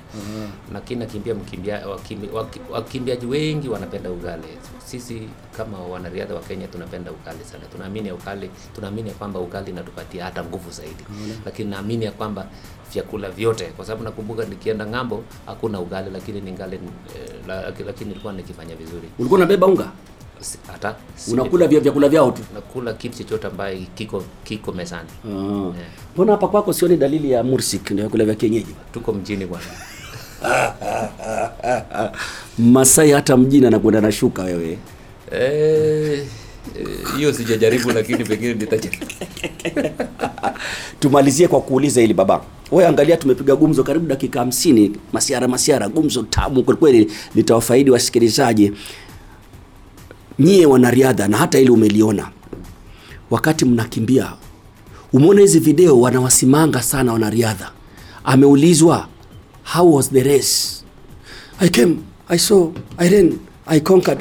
Lakini 0.73 0.99
nakimbia 0.99 1.33
mkimbia 1.35 1.87
wakimbi, 1.87 2.27
waki- 2.27 2.61
wakimbiaji 2.71 3.25
wengi 3.25 3.69
wanapenda 3.69 4.11
ugali. 4.11 4.43
Sisi 4.85 5.21
kama 5.57 5.77
wanariadha 5.79 6.35
wa 6.35 6.41
kenya 6.41 6.67
tunapenda 6.67 7.11
ugali 7.11 7.43
sana. 7.43 7.63
Tunaamini 7.71 8.11
ugali 8.11 8.49
tunaamini 8.75 9.09
ya 9.09 9.15
kwamba 9.15 9.39
ugali 9.39 9.71
inatupatia 9.71 10.23
hata 10.25 10.43
nguvu 10.43 10.71
zaidi. 10.71 11.03
Lakini 11.45 11.69
naamini 11.69 12.05
ya 12.05 12.11
kwamba 12.11 12.47
vyakula 12.93 13.29
vyote 13.29 13.65
kwa 13.65 13.85
sababu 13.85 14.03
nakumbuka 14.03 14.45
nikienda 14.45 14.85
ng'ambo 14.85 15.23
hakuna 15.45 15.79
ugali 15.79 16.09
lakini 16.11 16.41
ningali 16.41 16.75
eh, 16.75 17.73
lakini 17.85 18.09
nilikuwa 18.09 18.33
nikifanya 18.33 18.75
vizuri. 18.75 19.09
Ulikuwa 19.19 19.37
unabeba 19.37 19.67
unga 19.67 19.91
hata 20.71 20.95
unakula 21.31 21.67
vya 21.67 21.79
vyakula 21.79 22.09
vyao 22.09 22.31
tu? 22.31 22.41
Nakula 22.53 22.93
kitu 22.93 23.17
chochote 23.17 23.47
ambaye 23.47 23.87
kiko 23.95 24.23
kiko 24.43 24.71
mezani. 24.71 25.09
Ah. 25.25 25.71
mbona 26.13 26.31
hapa 26.31 26.47
kwako 26.47 26.73
sioni 26.73 26.97
dalili 26.97 27.31
ya 27.31 27.43
mursik 27.43 27.91
ndio 27.91 28.03
vyakula 28.03 28.25
vya 28.25 28.35
kienyeji? 28.35 28.75
Tuko 28.93 29.13
mjini 29.13 29.45
bwana. 29.45 29.65
Masai 32.57 33.11
hata 33.11 33.37
mjini 33.37 33.65
anakwenda 33.67 34.01
na 34.01 34.11
shuka 34.11 34.43
wewe. 34.43 34.77
Eh, 35.31 36.19
eh, 36.79 36.97
hiyo 37.17 37.33
sijajaribu 37.33 37.91
lakini 37.91 38.23
pengine 38.23 38.53
nitajaribu 38.53 39.05
tumalizie 40.99 41.47
kwa 41.47 41.61
kuuliza 41.61 42.01
hili 42.01 42.13
baba. 42.13 42.41
Wewe 42.71 42.87
angalia 42.89 43.17
tumepiga 43.17 43.55
gumzo 43.55 43.83
karibu 43.83 44.05
dakika 44.07 44.39
hamsini. 44.39 44.91
Masiara 45.13 45.47
masiara 45.47 45.89
gumzo 45.89 46.23
tamu 46.23 46.63
kwelikweli 46.63 47.11
litawafaidi 47.35 47.91
wasikilizaji 47.91 48.71
nyie 50.39 50.65
wanariadha 50.65 51.27
na 51.27 51.37
hata 51.37 51.59
ili 51.59 51.69
umeliona. 51.69 52.27
Wakati 53.31 53.65
mnakimbia 53.65 54.33
umeona 55.13 55.41
hizi 55.41 55.59
video 55.59 55.99
wanawasimanga 56.01 56.81
sana 56.81 57.13
wanariadha. 57.13 57.71
Ameulizwa 58.23 59.07
how 59.73 59.95
was 59.95 60.09
the 60.11 60.23
race? 60.23 60.83
I 61.59 61.69
came 61.69 61.95
i 62.29 62.37
saw 62.39 62.71
i 62.97 63.09
ran 63.09 63.33
i 63.67 63.79
conquered. 63.79 64.19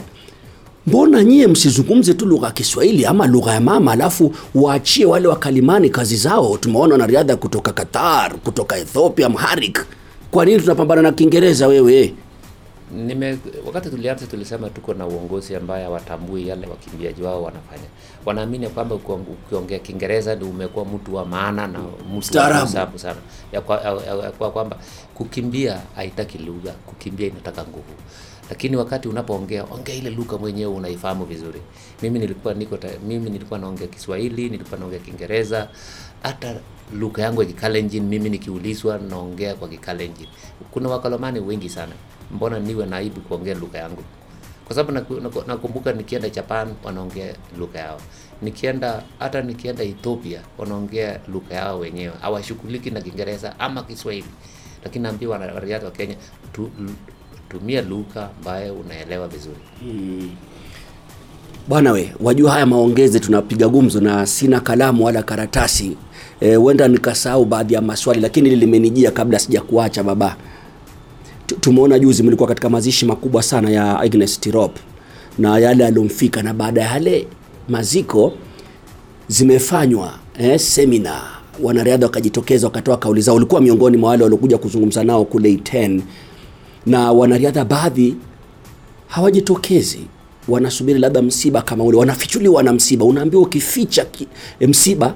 Mbona 0.87 1.25
nyie 1.25 1.46
msizungumze 1.46 2.14
tu 2.14 2.27
lugha 2.27 2.46
ya 2.46 2.53
kiswahili 2.53 3.07
ama 3.07 3.27
lugha 3.27 3.53
ya 3.55 3.61
mama 3.61 3.92
alafu 3.92 4.35
waachie 4.55 5.05
wale 5.07 5.29
wakalimani 5.29 5.90
kazi 5.90 6.16
zao? 6.16 6.59
Tumeona 6.59 6.92
wanariadha 6.94 7.37
kutoka 7.37 7.72
qatar 7.72 8.35
kutoka 8.35 8.77
ethiopia 8.79 9.29
mharik 9.29 9.85
kwa 10.31 10.44
nini 10.44 10.61
tunapambana 10.61 11.03
na 11.03 11.12
kiingereza 11.12 11.66
wewe 11.66 12.14
Nime, 12.93 13.39
wakati 13.67 13.91
tulianza 13.91 14.27
tulisema 14.27 14.71
tuko 14.71 14.95
na 14.95 15.07
uongozi 15.07 15.57
ambaye 15.57 15.85
hawatambui 15.85 16.49
yale 16.49 16.67
wakimbiaji 16.67 17.23
wao 17.23 17.43
wanafanya. 17.43 17.85
Wanaamini 18.25 18.69
kwamba 18.69 18.95
ukiong- 18.97 19.25
ukiongea 19.47 19.79
Kiingereza 19.79 20.35
ndio 20.35 20.49
umekuwa 20.49 20.85
mtu 20.85 21.15
wa 21.15 21.27
maana 21.27 21.67
na 21.67 21.79
mtu 21.79 22.39
wa 22.39 22.99
sana, 22.99 23.21
ya 23.53 23.61
kwa 24.39 24.51
kwamba 24.51 24.77
kukimbia 25.15 25.81
haitaki 25.97 26.39
lugha, 26.39 26.73
kukimbia 26.73 27.27
inataka 27.27 27.63
nguvu. 27.63 27.95
Lakini 28.51 28.77
wakati 28.77 29.09
unapoongea 29.09 29.65
ongea 29.65 29.95
ile 29.95 30.11
lugha 30.11 30.39
mwenyewe 30.39 30.73
unaifahamu 30.75 31.25
vizuri. 31.25 31.61
Mimi 32.03 32.19
nilikuwa 32.19 32.55
niko 32.55 32.77
ta, 32.77 32.89
mimi 33.09 33.31
nilikuwa 33.31 33.59
naongea 33.59 33.87
Kiswahili, 33.87 34.51
nilikuwa 34.51 34.81
naongea 34.81 34.99
Kiingereza, 34.99 35.69
hata 36.23 36.55
lugha 36.95 37.23
yangu 37.23 37.43
ya 37.43 37.49
Kikalenjin 37.49 38.03
mimi 38.03 38.31
nikiulizwa 38.31 38.99
naongea 38.99 39.55
kwa 39.55 39.69
Kikalenjin. 39.69 40.27
Kuna 40.71 40.89
wakalomani 40.89 41.41
wengi 41.41 41.69
sana, 41.69 41.93
mbona 42.33 42.59
niwe 42.61 42.87
na 42.87 42.97
aibu 42.97 43.21
kuongea 43.21 43.55
lugha 43.55 43.79
yangu? 43.79 44.03
Kwa 44.66 44.77
sababu 44.77 44.92
naku- 44.99 45.21
naku- 45.21 45.45
nakumbuka 45.47 45.92
nikienda 45.92 46.29
Japan 46.29 46.68
wanaongea 46.85 47.35
lugha 47.59 47.79
yao, 47.79 48.01
nikienda 48.42 49.03
hata 49.18 49.42
nikienda 49.42 49.85
Ethiopia 49.85 50.40
wanaongea 50.59 51.21
lugha 51.29 51.55
yao 51.55 51.79
wenyewe, 51.79 52.12
hawashughuliki 52.21 52.90
na 52.90 53.01
Kiingereza 53.01 53.61
ama 53.61 53.83
Kiswahili. 53.83 54.29
Lakini 54.85 55.03
naambia 55.03 55.29
wanariadha 55.29 55.85
wa 55.87 55.90
Kenya 55.92 56.14
tu, 56.53 56.71
tumia 57.49 57.83
lugha 57.83 58.29
ambayo 58.38 58.75
unaelewa 58.75 59.29
vizuri. 59.29 59.61
bwana 61.68 61.92
we 61.92 62.12
wajua 62.21 62.53
haya 62.53 62.66
maongezi 62.66 63.21
tunapiga 63.21 63.68
gumzo 63.68 64.01
na 64.01 64.27
sina 64.27 64.61
kalamu 64.61 65.05
wala 65.05 65.23
karatasi 65.23 65.97
huenda 66.57 66.85
e, 66.85 66.88
nikasahau 66.88 67.45
baadhi 67.45 67.75
ya 67.75 67.81
maswali 67.83 68.21
lakini 68.21 68.57
limenijia 68.57 69.11
kabla 69.11 69.38
sijakuacha 69.38 70.03
baba 70.03 70.37
tumeona 71.61 71.99
juzi 71.99 72.23
mlikuwa 72.23 72.49
katika 72.49 72.71
mazishi 72.71 73.07
makubwa 73.07 73.43
sana 73.43 73.71
ya 73.71 74.01
Agnes 74.01 74.41
Tirop 74.41 74.77
na 75.38 75.59
yale 75.59 75.87
aliyomfika 75.87 76.43
na 76.43 76.55
baada 76.55 76.81
ya 76.81 76.91
yale 76.93 77.27
maziko 77.69 78.33
zimefanywa 79.29 80.15
eh, 80.38 80.59
semina 80.61 81.23
wanariadha 81.62 82.07
wakajitokeza 82.07 82.67
wakatoa 82.67 82.97
kauli 82.97 83.21
zao. 83.21 83.35
Ulikuwa 83.37 83.61
miongoni 83.61 83.97
mwa 83.97 84.11
wale 84.11 84.23
waliokuja 84.23 84.59
kuzungumza 84.59 85.05
nao 85.05 85.25
kule 85.25 85.51
Iten 85.53 86.03
na 86.87 87.12
wanariadha 87.12 87.65
baadhi 87.65 88.17
hawajitokezi. 89.07 90.01
Wanasubiri 90.49 90.99
labda 90.99 91.23
msiba 91.23 91.62
kama 91.62 91.85
ule. 91.85 91.97
Wanafichuliwa 91.99 92.62
na 92.62 92.73
msiba. 92.73 93.05
Unaambiwa 93.05 93.43
ukificha 93.43 94.05
ki, 94.05 94.29
e, 94.61 94.67
msiba 94.67 95.15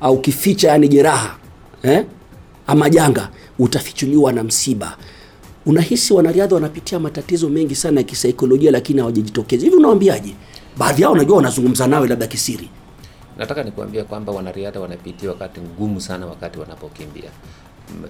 au 0.00 0.14
ukificha 0.14 0.68
yani 0.68 0.88
jeraha 0.88 1.36
eh? 1.82 2.04
ama 2.66 2.90
janga 2.90 3.28
utafichuliwa 3.58 4.32
na 4.32 4.42
msiba 4.44 4.96
unahisi 5.66 6.14
wanariadha 6.14 6.54
wanapitia 6.54 6.98
matatizo 6.98 7.48
mengi 7.48 7.74
sana 7.74 8.00
ya 8.00 8.04
kisaikolojia 8.06 8.70
lakini 8.70 9.00
hawajajitokeza. 9.00 9.64
Hivi 9.64 9.76
unawaambiaje? 9.76 10.34
Baadhi 10.78 11.02
yao 11.02 11.12
unajua 11.12 11.36
wanazungumza 11.36 11.86
nawe 11.86 12.08
labda 12.08 12.26
kisiri. 12.26 12.68
Nataka 13.38 13.62
nikuambia 13.62 14.04
kwamba 14.04 14.32
wanariadha 14.32 14.80
wanapitia 14.80 15.28
wakati 15.30 15.60
ngumu 15.60 16.00
sana 16.00 16.26
wakati 16.26 16.58
wanapokimbia. 16.58 17.30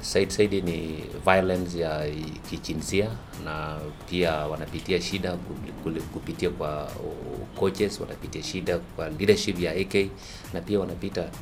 saidi 0.01 0.33
zaidi 0.35 0.63
ni 0.63 1.05
violence 1.25 1.79
ya 1.81 2.07
kijinsia 2.51 3.09
na 3.45 3.79
pia 4.11 4.33
wanapitia 4.33 5.01
shida 5.01 5.33
ku- 5.33 5.55
ku- 5.91 6.03
kupitia 6.13 6.51
kwa 6.51 6.89
coaches, 7.59 8.01
wanapitia 8.01 8.43
shida 8.43 8.79
kwa 8.79 9.09
leadership 9.09 9.61
ya 9.61 9.73
AK 9.73 10.11
na 10.55 10.61
pia 10.61 10.81
wanapita 10.81 11.21
wana- 11.21 11.33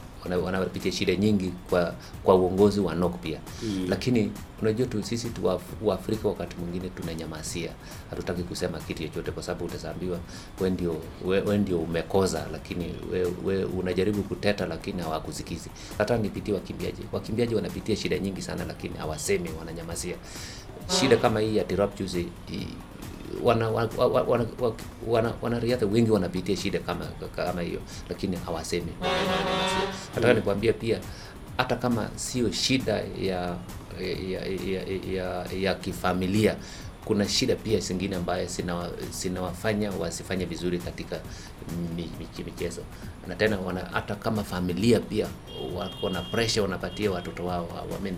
wanapitia 0.45 0.93
shida 0.93 1.15
nyingi 1.17 1.53
kwa 1.71 1.95
kwa 2.25 2.35
uongozi 2.35 2.81
wa 2.81 2.95
NOC 2.95 3.17
pia 3.21 3.41
mm. 3.63 3.87
Lakini 3.89 4.33
unajua 4.63 4.87
tu 4.87 5.03
sisi 5.03 5.31
tu 5.31 5.61
Waafrika 5.83 6.29
wakati 6.29 6.57
mwingine 6.57 6.89
tunanyamasia, 6.89 7.71
hatutaki 8.11 8.43
kusema 8.43 8.79
kitu 8.79 9.03
chochote 9.03 9.31
kwa 9.31 9.43
sababu 9.43 9.65
utaambiwa 9.65 10.19
we 10.61 10.71
ndio 10.71 10.97
we, 11.25 11.41
we 11.41 11.59
ndio 11.59 11.79
umekoza, 11.79 12.47
lakini 12.53 12.95
we, 13.13 13.27
we 13.45 13.65
unajaribu 13.65 14.23
kuteta 14.23 14.67
lakini 14.67 15.03
hawakusikizi. 15.03 15.71
Hata 15.99 16.17
nipitie 16.19 16.55
wakimbiaji, 16.55 17.03
wakimbiaji 17.13 17.55
wanapitia 17.55 17.97
shida 17.97 18.19
nyingi 18.19 18.43
sana, 18.43 18.65
lakini 18.65 18.95
hawasemi, 18.99 19.51
wananyamasia. 19.59 20.17
Shida 21.01 21.17
kama 21.17 21.41
hii 21.41 21.57
ya 21.57 21.65
Tirop 21.65 21.99
juzi 21.99 22.29
i- 23.33 23.43
wana 23.43 23.71
wana, 23.71 23.89
wana, 23.99 24.25
wana, 24.27 24.47
wana, 25.09 25.33
wengi 25.87 26.11
wanapitia 26.11 26.57
shida 26.57 26.79
kama 26.79 27.05
kama 27.37 27.63
hiyo, 27.63 27.81
lakini 28.09 28.37
hawasemi, 28.37 28.93
Nataka 29.01 29.15
Nataka 30.15 30.35
nikuambia 30.35 30.73
pia 30.73 30.99
hata 31.57 31.77
kama 31.77 32.09
sio 32.17 32.53
shida 32.53 32.93
ya 33.23 33.57
ya, 34.01 34.41
ya, 34.67 34.83
ya, 35.15 35.47
ya 35.61 35.75
kifamilia 35.75 36.57
kuna 37.05 37.29
shida 37.29 37.57
pia 37.57 37.81
zingine 37.81 38.17
ambayo 38.17 38.47
zinawa- 38.47 38.91
zinawafanya 39.21 39.91
wasifanye 39.91 40.45
vizuri 40.45 40.79
katika 40.79 41.21
mi- 41.97 42.11
mi- 42.19 42.45
michezo 42.45 42.81
na 43.29 43.35
tena 43.35 43.59
hata 43.93 44.15
kama 44.15 44.45
familia 44.45 45.01
pia 45.01 45.27
wako 45.77 46.11
na 46.11 46.23
pressure 46.23 46.63
wanapatia 46.63 47.11
watoto 47.11 47.47
wao 47.47 47.69
I 47.99 48.03
mean, 48.03 48.17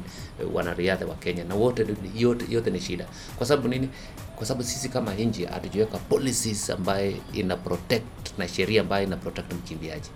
wanariadha 0.54 1.06
wa 1.06 1.14
Kenya 1.14 1.44
na 1.44 1.54
wote 1.54 1.86
yote, 2.16 2.44
yote 2.50 2.70
ni 2.70 2.80
shida. 2.80 3.06
Kwa 3.38 3.46
sababu 3.46 3.68
nini? 3.68 3.88
Kwa 4.36 4.46
sababu 4.46 4.64
sisi 4.64 4.88
kama 4.88 5.14
nchi 5.14 5.44
hatujiweka 5.44 5.98
policies 5.98 6.70
ambaye 6.70 7.16
ina 7.32 7.56
protect 7.56 8.38
na 8.38 8.48
sheria 8.48 8.80
ambayo 8.80 9.06
ina 9.06 9.16
protect 9.16 9.52
mkimbiaji. 9.52 10.08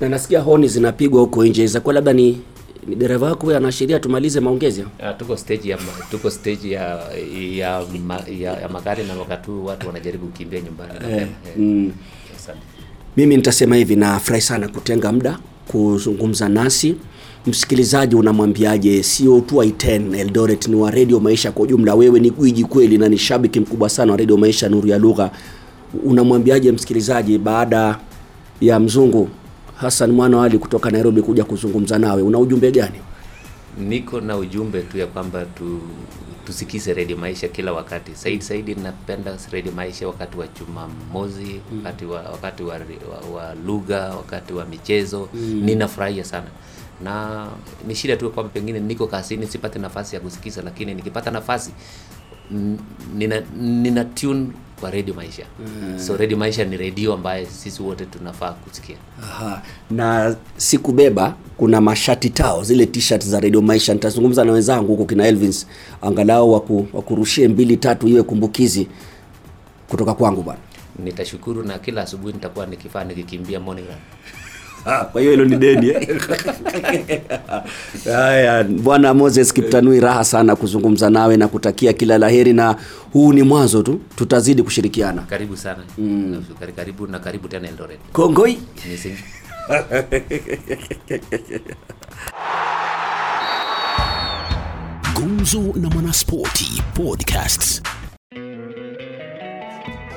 na 0.00 0.08
nasikia 0.08 0.40
honi 0.40 0.68
zinapigwa 0.68 1.20
huko 1.20 1.44
nje 1.44 1.66
zakuwa 1.66 1.94
labda 1.94 2.12
ni, 2.12 2.30
ni 2.32 2.42
dereva 2.96 3.26
wako 3.26 3.50
anaashiria 3.56 3.98
tumalize 4.00 4.40
maongezi 4.40 4.80
Uh, 4.82 5.16
tuko 5.18 5.36
stage 5.36 5.68
ya 5.68 5.78
tuko 6.10 6.30
stage 6.30 6.70
ya 6.70 7.00
ya, 7.56 7.82
ya, 8.40 8.60
ya 8.60 8.68
magari 8.72 9.04
na 9.04 9.14
wakati 9.14 9.50
watu 9.50 9.86
wanajaribu 9.86 10.26
kukimbia 10.26 10.60
nyumbani. 10.60 10.92
eh, 11.10 11.16
Eh, 11.22 11.28
mm. 11.56 11.84
yes, 12.32 12.48
mimi 13.16 13.36
nitasema 13.36 13.76
hivi 13.76 13.96
nafurahi 13.96 14.42
sana 14.42 14.68
kutenga 14.68 15.12
muda 15.12 15.38
kuzungumza 15.68 16.48
nasi. 16.48 16.94
Msikilizaji 17.46 18.14
unamwambiaje? 18.16 19.02
Sio 19.02 19.40
tu 19.40 19.54
i10 19.56 20.16
eldoret 20.18 20.68
ni 20.68 20.74
wa 20.76 20.90
redio 20.90 21.20
maisha 21.20 21.52
kwa 21.52 21.62
ujumla. 21.64 21.94
Wewe 21.94 22.20
ni 22.20 22.30
gwiji 22.30 22.64
kweli 22.64 22.98
na 22.98 23.08
ni 23.08 23.18
shabiki 23.18 23.60
mkubwa 23.60 23.88
sana 23.88 24.12
wa 24.12 24.18
redio 24.18 24.36
maisha 24.36 24.68
nuru 24.68 24.88
ya 24.88 24.98
lugha. 24.98 25.30
Unamwambiaje 26.04 26.72
msikilizaji 26.72 27.38
baada 27.38 27.98
ya 28.60 28.80
mzungu 28.80 29.28
hasan 29.80 30.12
mwana 30.12 30.42
ali 30.42 30.58
kutoka 30.58 30.90
nairobi 30.90 31.22
kuja 31.22 31.44
kuzungumza 31.44 31.98
nawe. 31.98 32.22
Una 32.22 32.38
ujumbe 32.38 32.70
gani? 32.70 32.98
Niko 33.78 34.20
na 34.20 34.36
ujumbe 34.36 34.82
tu 34.82 34.98
ya 34.98 35.06
kwamba 35.06 35.44
tu, 35.44 35.80
tusikize 36.46 36.94
redio 36.94 37.16
maisha 37.16 37.48
kila 37.48 37.72
wakati. 37.72 38.14
saidi 38.14 38.44
zaidi 38.44 38.74
napenda 38.74 39.36
redio 39.50 39.72
maisha 39.72 40.06
wakati 40.08 40.38
wa 40.38 40.46
Jumamosi, 40.46 41.60
wakati 41.76 42.04
wa 42.04 42.20
wakati 42.22 42.62
wa, 42.62 42.74
wa, 42.74 43.34
wa 43.36 43.54
lugha, 43.54 44.00
wakati 44.16 44.52
wa 44.52 44.64
michezo. 44.64 45.28
Ninafurahia 45.34 46.24
sana. 46.24 46.46
Na 47.04 47.46
ni 47.86 47.94
shida 47.94 48.16
tu 48.16 48.30
kwamba 48.30 48.52
pengine 48.52 48.80
niko 48.80 49.06
kazini 49.06 49.46
sipate 49.46 49.78
nafasi 49.78 50.14
ya 50.14 50.20
kusikiza, 50.20 50.62
lakini 50.62 50.94
nikipata 50.94 51.30
nafasi 51.30 51.72
nina, 53.14 53.42
nina 53.60 54.04
tune 54.04 54.46
kwa 54.80 54.90
redio 54.90 55.14
maisha. 55.14 55.42
So 56.06 56.16
redio 56.16 56.36
maisha 56.38 56.64
ni 56.64 56.76
redio 56.76 57.12
ambaye 57.12 57.46
sisi 57.46 57.82
wote 57.82 58.04
tunafaa 58.06 58.52
kusikia. 58.52 58.96
Aha. 59.22 59.62
na 59.90 60.36
sikubeba 60.56 61.34
kuna 61.56 61.80
mashati 61.80 62.30
tao 62.30 62.64
zile 62.64 62.86
t-shirt 62.86 63.24
za 63.26 63.40
redio 63.40 63.62
maisha 63.62 63.94
nitazungumza 63.94 64.44
na 64.44 64.52
wenzangu 64.52 64.86
huko 64.86 65.04
kina 65.04 65.26
elvins 65.26 65.66
angalau 66.02 66.52
waku, 66.52 66.86
wakurushie 66.92 67.48
mbili 67.48 67.76
tatu 67.76 68.08
iwe 68.08 68.22
kumbukizi 68.22 68.86
kutoka 69.88 70.14
kwangu 70.14 70.42
bwana 70.42 70.60
Nitashukuru 71.04 71.62
na 71.62 71.78
kila 71.78 72.02
asubuhi 72.02 72.32
nitakuwa 72.32 72.66
nikifaa 72.66 73.04
nikikimbia 73.04 73.60
morning 73.60 73.86
run. 73.86 73.96
Ah, 74.86 75.04
kwa 75.04 75.20
hiyo 75.20 75.30
hilo 75.32 75.44
ni 75.44 75.56
deni 75.56 75.88
eh? 75.88 76.20
haya 78.04 78.64
bwana 78.64 79.14
moses 79.14 79.52
kiptanui 79.52 80.00
raha 80.00 80.24
sana 80.24 80.56
kuzungumza 80.56 81.10
nawe 81.10 81.36
na 81.36 81.48
kutakia 81.48 81.92
kila 81.92 82.18
la 82.18 82.28
heri 82.28 82.52
na 82.52 82.76
huu 83.12 83.32
ni 83.32 83.42
mwanzo 83.42 83.82
tu 83.82 84.00
tutazidi 84.16 84.62
kushirikiana 84.62 85.22
Karibu 85.22 85.56
sana. 85.56 85.78
Mm. 85.98 86.44
Karibu 86.76 87.06
na 87.06 87.18
karibu 87.18 87.48
tena 87.48 87.68
Eldoret. 87.68 87.98
kongoi 88.12 88.58
Gumzo 95.14 95.60
na 95.76 95.88
Mwanaspoti 95.88 96.82
Podcasts. 96.94 97.80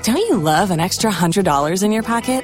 Don't 0.04 0.18
you 0.30 0.38
love 0.38 0.72
an 0.72 0.80
extra 0.80 1.12
$100 1.12 1.84
in 1.84 1.92
your 1.92 2.04
pocket? 2.04 2.44